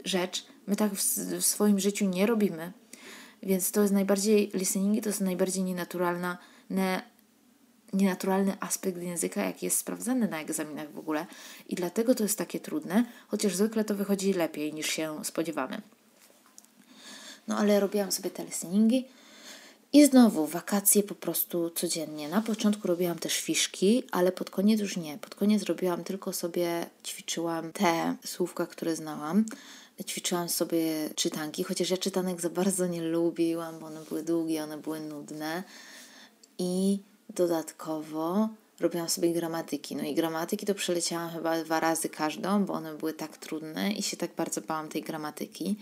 [0.05, 0.47] rzecz.
[0.67, 1.03] My tak w,
[1.39, 2.73] w swoim życiu nie robimy.
[3.43, 6.39] Więc to jest najbardziej, listeningi to jest najbardziej nienaturalna,
[6.71, 7.03] ne,
[7.93, 11.27] nienaturalny aspekt języka, jaki jest sprawdzany na egzaminach w ogóle.
[11.69, 15.83] I dlatego to jest takie trudne, chociaż zwykle to wychodzi lepiej niż się spodziewamy.
[17.49, 19.05] No ale robiłam sobie te listeningi
[19.93, 22.29] i znowu wakacje po prostu codziennie.
[22.29, 25.19] Na początku robiłam też fiszki, ale pod koniec już nie.
[25.19, 29.45] Pod koniec robiłam tylko sobie, ćwiczyłam te słówka, które znałam.
[30.07, 34.79] Ćwiczyłam sobie czytanki, chociaż ja czytanek za bardzo nie lubiłam, bo one były długie, one
[34.79, 35.63] były nudne.
[36.59, 36.99] I
[37.35, 38.49] dodatkowo
[38.81, 39.97] robiłam sobie gramatyki.
[39.97, 44.03] No i gramatyki to przeleciałam chyba dwa razy każdą, bo one były tak trudne i
[44.03, 45.77] się tak bardzo bałam tej gramatyki.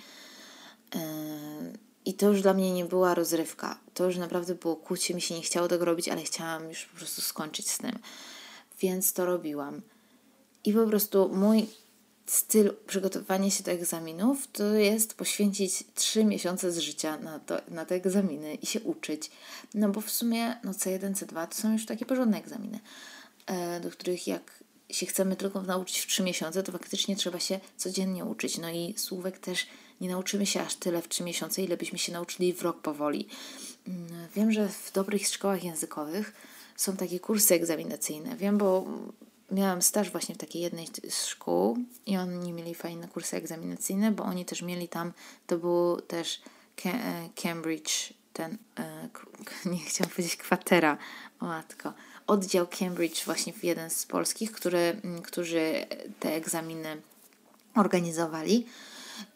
[0.94, 3.78] Yy i to już dla mnie nie była rozrywka.
[3.94, 6.96] To już naprawdę było kłucie, mi się nie chciało tego robić, ale chciałam już po
[6.96, 7.98] prostu skończyć z tym.
[8.80, 9.82] Więc to robiłam.
[10.64, 11.66] I po prostu mój
[12.26, 17.84] styl przygotowywania się do egzaminów to jest poświęcić trzy miesiące z życia na, to, na
[17.84, 19.30] te egzaminy i się uczyć.
[19.74, 22.80] No bo w sumie no C1, C2 to są już takie porządne egzaminy,
[23.46, 27.60] e, do których jak się chcemy tylko nauczyć w trzy miesiące, to faktycznie trzeba się
[27.76, 28.58] codziennie uczyć.
[28.58, 29.66] No i słówek też
[30.00, 33.28] nie nauczymy się aż tyle w trzy miesiące, ile byśmy się nauczyli w rok powoli.
[33.88, 36.32] Mm, wiem, że w dobrych szkołach językowych
[36.76, 38.36] są takie kursy egzaminacyjne.
[38.36, 38.84] Wiem, bo
[39.50, 44.24] miałam staż właśnie w takiej jednej z szkół i oni mieli fajne kursy egzaminacyjne, bo
[44.24, 45.12] oni też mieli tam,
[45.46, 46.40] to był też
[46.84, 49.08] e, Cambridge, ten, e,
[49.70, 50.98] nie chciałam powiedzieć kwatera,
[51.40, 51.92] o matko,
[52.26, 55.86] oddział Cambridge właśnie w jeden z polskich, który, którzy
[56.20, 57.02] te egzaminy
[57.74, 58.66] organizowali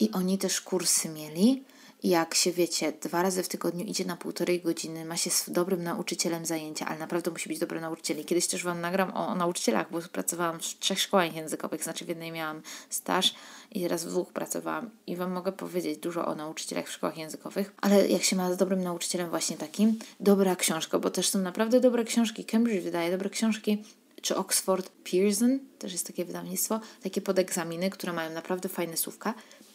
[0.00, 1.64] i oni też kursy mieli
[2.04, 5.82] jak się wiecie, dwa razy w tygodniu idzie na półtorej godziny, ma się z dobrym
[5.82, 8.24] nauczycielem zajęcia, ale naprawdę musi być dobry nauczyciel.
[8.24, 12.08] Kiedyś też Wam nagram o, o nauczycielach, bo pracowałam w trzech szkołach językowych, znaczy w
[12.08, 13.34] jednej miałam staż
[13.72, 14.90] i teraz w dwóch pracowałam.
[15.06, 18.56] I Wam mogę powiedzieć dużo o nauczycielach w szkołach językowych, ale jak się ma z
[18.56, 22.44] dobrym nauczycielem właśnie takim, dobra książka, bo też są naprawdę dobre książki.
[22.44, 23.84] Cambridge wydaje dobre książki,
[24.22, 29.34] czy Oxford Pearson, też jest takie wydawnictwo, takie podegzaminy, które mają naprawdę fajne słówka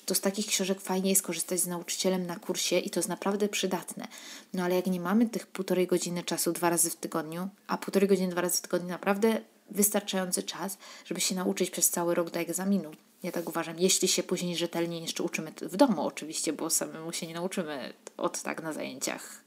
[0.10, 3.50] to z takich książek fajnie jest korzystać z nauczycielem na kursie i to jest naprawdę
[3.50, 4.08] przydatne.
[4.54, 8.10] No ale jak nie mamy tych półtorej godziny czasu dwa razy w tygodniu, a półtorej
[8.10, 9.42] godziny dwa razy w tygodniu naprawdę
[9.72, 12.92] wystarczający czas, żeby się nauczyć przez cały rok do egzaminu.
[13.24, 17.28] Ja tak uważam, jeśli się później rzetelnie jeszcze uczymy w domu oczywiście, bo samemu się
[17.28, 19.44] nie nauczymy od tak na zajęciach,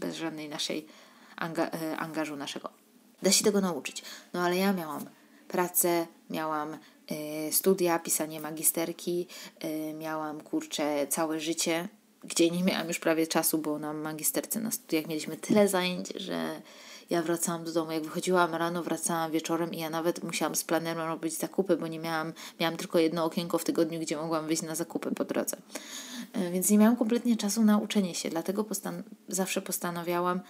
[0.00, 0.86] bez żadnej naszej
[1.36, 2.70] anga e, angażu naszego.
[3.22, 4.02] Da się tego nauczyć.
[4.32, 5.06] No ale ja miałam
[5.48, 6.78] pracę, miałam
[7.50, 9.26] studia, pisanie magisterki,
[9.64, 11.88] y, miałam kurczę całe życie,
[12.24, 16.62] gdzie nie miałam już prawie czasu, bo na magisterce, na studiach mieliśmy tyle zajęć, że
[17.10, 17.92] ja wracałam do domu.
[17.92, 21.98] Jak wychodziłam rano, wracałam wieczorem i ja nawet musiałam z planerem robić zakupy, bo nie
[21.98, 25.56] miałam, miałam tylko jedno okienko w tygodniu, gdzie mogłam wyjść na zakupy po drodze.
[26.36, 30.40] Y, więc nie miałam kompletnie czasu na uczenie się, dlatego postan zawsze postanawiałam,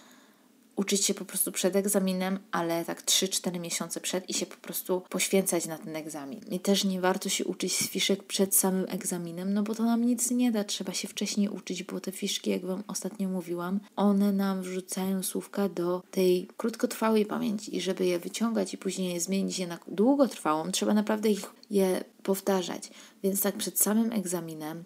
[0.78, 5.02] uczyć się po prostu przed egzaminem, ale tak 3-4 miesiące przed i się po prostu
[5.08, 6.40] poświęcać na ten egzamin.
[6.50, 10.04] I też nie warto się uczyć z fiszek przed samym egzaminem, no bo to nam
[10.04, 10.64] nic nie da.
[10.64, 15.68] Trzeba się wcześniej uczyć, bo te fiszki, jak Wam ostatnio mówiłam, one nam wrzucają słówka
[15.68, 20.94] do tej krótkotrwałej pamięci i żeby je wyciągać i później zmienić je na długotrwałą, trzeba
[20.94, 22.90] naprawdę ich je powtarzać.
[23.22, 24.84] Więc tak przed samym egzaminem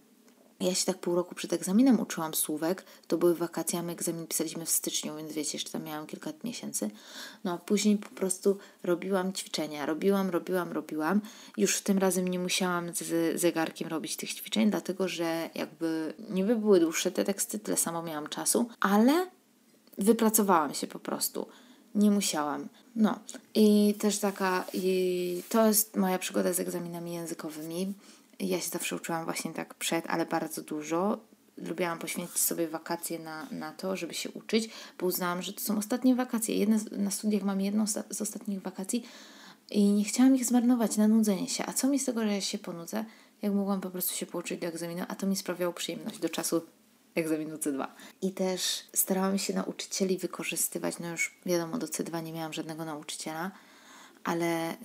[0.63, 4.27] ja się tak pół roku przed egzaminem uczyłam słówek, to były wakacje, a my egzamin
[4.27, 6.91] pisaliśmy w styczniu, więc wiecie, jeszcze tam miałam kilka miesięcy.
[7.45, 11.21] No a później po prostu robiłam ćwiczenia, robiłam, robiłam, robiłam.
[11.57, 16.81] Już tym razem nie musiałam z zegarkiem robić tych ćwiczeń, dlatego że jakby niby były
[16.81, 19.27] dłuższe te teksty, tyle samo miałam czasu, ale
[19.99, 21.47] wypracowałam się po prostu.
[21.95, 22.69] Nie musiałam.
[22.97, 23.19] No
[23.55, 27.95] i też taka, i to jest moja przygoda z egzaminami językowymi.
[28.41, 31.19] Ja się zawsze uczyłam właśnie tak przed, ale bardzo dużo.
[31.57, 34.69] Lubiłam poświęcić sobie wakacje na, na to, żeby się uczyć,
[34.99, 36.57] bo uznałam, że to są ostatnie wakacje.
[36.57, 39.05] Jedne na studiach mam jedną z, z ostatnich wakacji
[39.71, 41.67] i nie chciałam ich zmarnować na nudzenie się.
[41.67, 43.05] A co mi z tego, że ja się ponudzę,
[43.43, 46.63] jak mogłam po prostu się pouczyć do egzaminu, a to mi sprawiało przyjemność do czasu
[47.15, 47.87] egzaminu C2.
[48.23, 53.51] I też starałam się nauczycieli wykorzystywać, no już wiadomo, do C2 nie miałam żadnego nauczyciela,
[54.25, 54.77] ale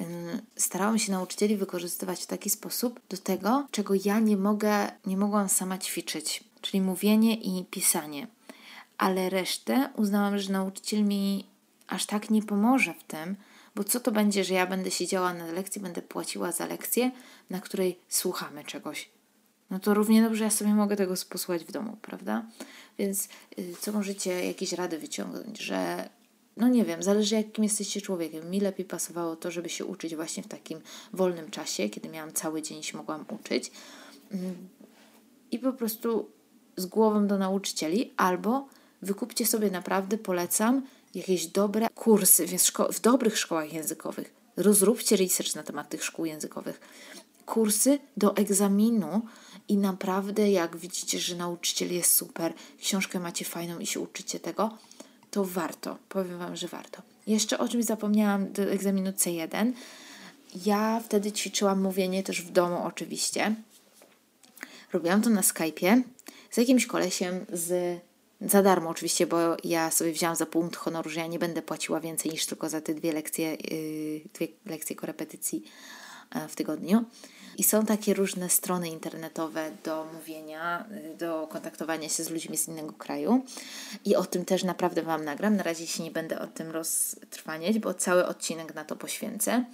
[0.56, 5.50] starałam się nauczycieli wykorzystywać w taki sposób do tego, czego ja nie mogę, nie mogłam
[5.50, 8.28] sama ćwiczyć, czyli mówienie i pisanie.
[8.98, 11.46] Ale resztę uznałam, że nauczyciel mi
[11.88, 13.36] aż tak nie pomoże w tym,
[13.76, 17.12] bo co to będzie, że ja będę siedziała na lekcji, będę płaciła za lekcję,
[17.50, 19.10] na której słuchamy czegoś.
[19.70, 22.46] No to równie dobrze ja sobie mogę tego posłuchać w domu, prawda?
[23.00, 23.30] Więc
[23.60, 26.10] y, co możecie jakieś rady wyciągnąć, że
[26.58, 28.50] no nie wiem, zależy jakim jesteście człowiekiem.
[28.52, 30.80] Mi lepiej pasowało to, żeby się uczyć właśnie w takim
[31.14, 33.72] wolnym czasie, kiedy miałam cały dzień się mogłam uczyć.
[34.32, 34.56] Mm,
[35.52, 36.30] I po prostu
[36.78, 38.68] z głową do nauczycieli, albo
[39.02, 40.82] wykupcie sobie naprawdę, polecam,
[41.16, 44.34] jakieś dobre kursy w, szko- w dobrych szkołach językowych.
[44.58, 46.80] Rozróbcie research na temat tych szkół językowych.
[47.46, 49.22] Kursy do egzaminu
[49.68, 54.78] i naprawdę, jak widzicie, że nauczyciel jest super, książkę macie fajną i się uczycie tego,
[55.32, 55.98] to warto.
[56.10, 57.02] Powiem Wam, że warto.
[57.28, 59.72] Jeszcze o czymś zapomniałam do egzaminu C1.
[60.66, 63.56] Ja wtedy ćwiczyłam mówienie też w domu oczywiście.
[64.94, 66.02] Robiłam to na Skype'ie
[66.52, 68.00] z jakimś kolesiem z
[68.42, 72.00] za darmo oczywiście, bo ja sobie wzięłam za punkt honoru, że ja nie będę płaciła
[72.00, 75.64] więcej niż tylko za te dwie lekcje, yy, dwie lekcje korepetycji
[76.36, 77.06] yy, w tygodniu.
[77.58, 82.68] I są takie różne strony internetowe do mówienia, y, do kontaktowania się z ludźmi z
[82.68, 83.46] innego kraju.
[84.06, 85.56] I o tym też naprawdę Wam nagram.
[85.56, 89.66] Na razie się nie będę o tym roztrwaniać, bo cały odcinek na to poświęcę.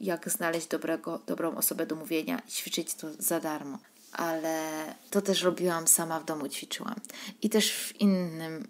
[0.00, 3.78] jak znaleźć dobrego, dobrą osobę do mówienia i ćwiczyć to za darmo.
[4.12, 4.70] Ale
[5.10, 6.94] to też robiłam sama w domu, ćwiczyłam.
[7.42, 8.68] I też w innym,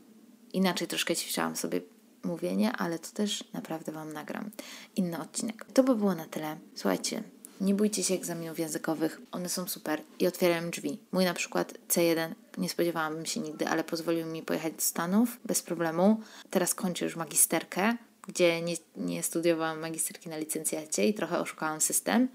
[0.52, 1.80] inaczej troszkę ćwiczyłam sobie
[2.24, 4.50] mówienie, ale to też naprawdę Wam nagram.
[4.96, 5.66] Inny odcinek.
[5.74, 6.56] To by było na tyle.
[6.74, 7.22] Słuchajcie,
[7.60, 10.98] nie bójcie się egzaminów językowych, one są super i otwierają drzwi.
[11.12, 15.62] Mój na przykład C1, nie spodziewałam się nigdy, ale pozwolił mi pojechać do Stanów bez
[15.62, 16.20] problemu.
[16.50, 17.96] Teraz kończę już magisterkę,
[18.28, 22.28] gdzie nie, nie studiowałam magisterki na licencjacie i trochę oszukałam system,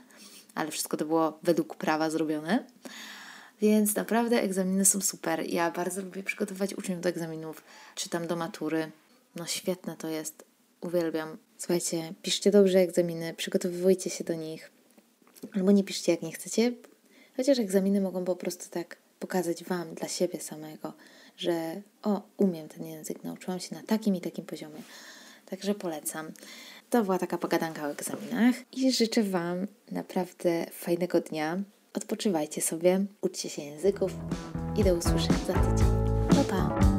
[0.56, 2.66] ale wszystko to było według prawa zrobione.
[3.62, 5.44] Więc naprawdę egzaminy są super.
[5.48, 7.64] Ja bardzo lubię przygotować uczniów do egzaminów,
[7.96, 8.92] czytam do matury.
[9.36, 10.46] No świetne to jest.
[10.82, 11.38] Uwielbiam.
[11.58, 14.72] Słuchajcie, piszcie dobrze egzaminy, przygotowujcie się do nich.
[15.56, 16.74] Albo nie piszcie jak nie chcecie,
[17.38, 20.94] chociaż egzaminy mogą po prostu tak pokazać Wam dla siebie samego,
[21.38, 24.82] że o, umiem ten język, nauczyłam się na takim i takim poziomie.
[25.46, 26.32] Także polecam.
[26.90, 31.60] To była taka pogadanka o egzaminach i życzę Wam naprawdę fajnego dnia.
[31.94, 34.12] Odpoczywajcie sobie, uczcie się języków
[34.78, 35.88] i do usłyszenia za tydzień.
[36.30, 36.99] Pa, pa!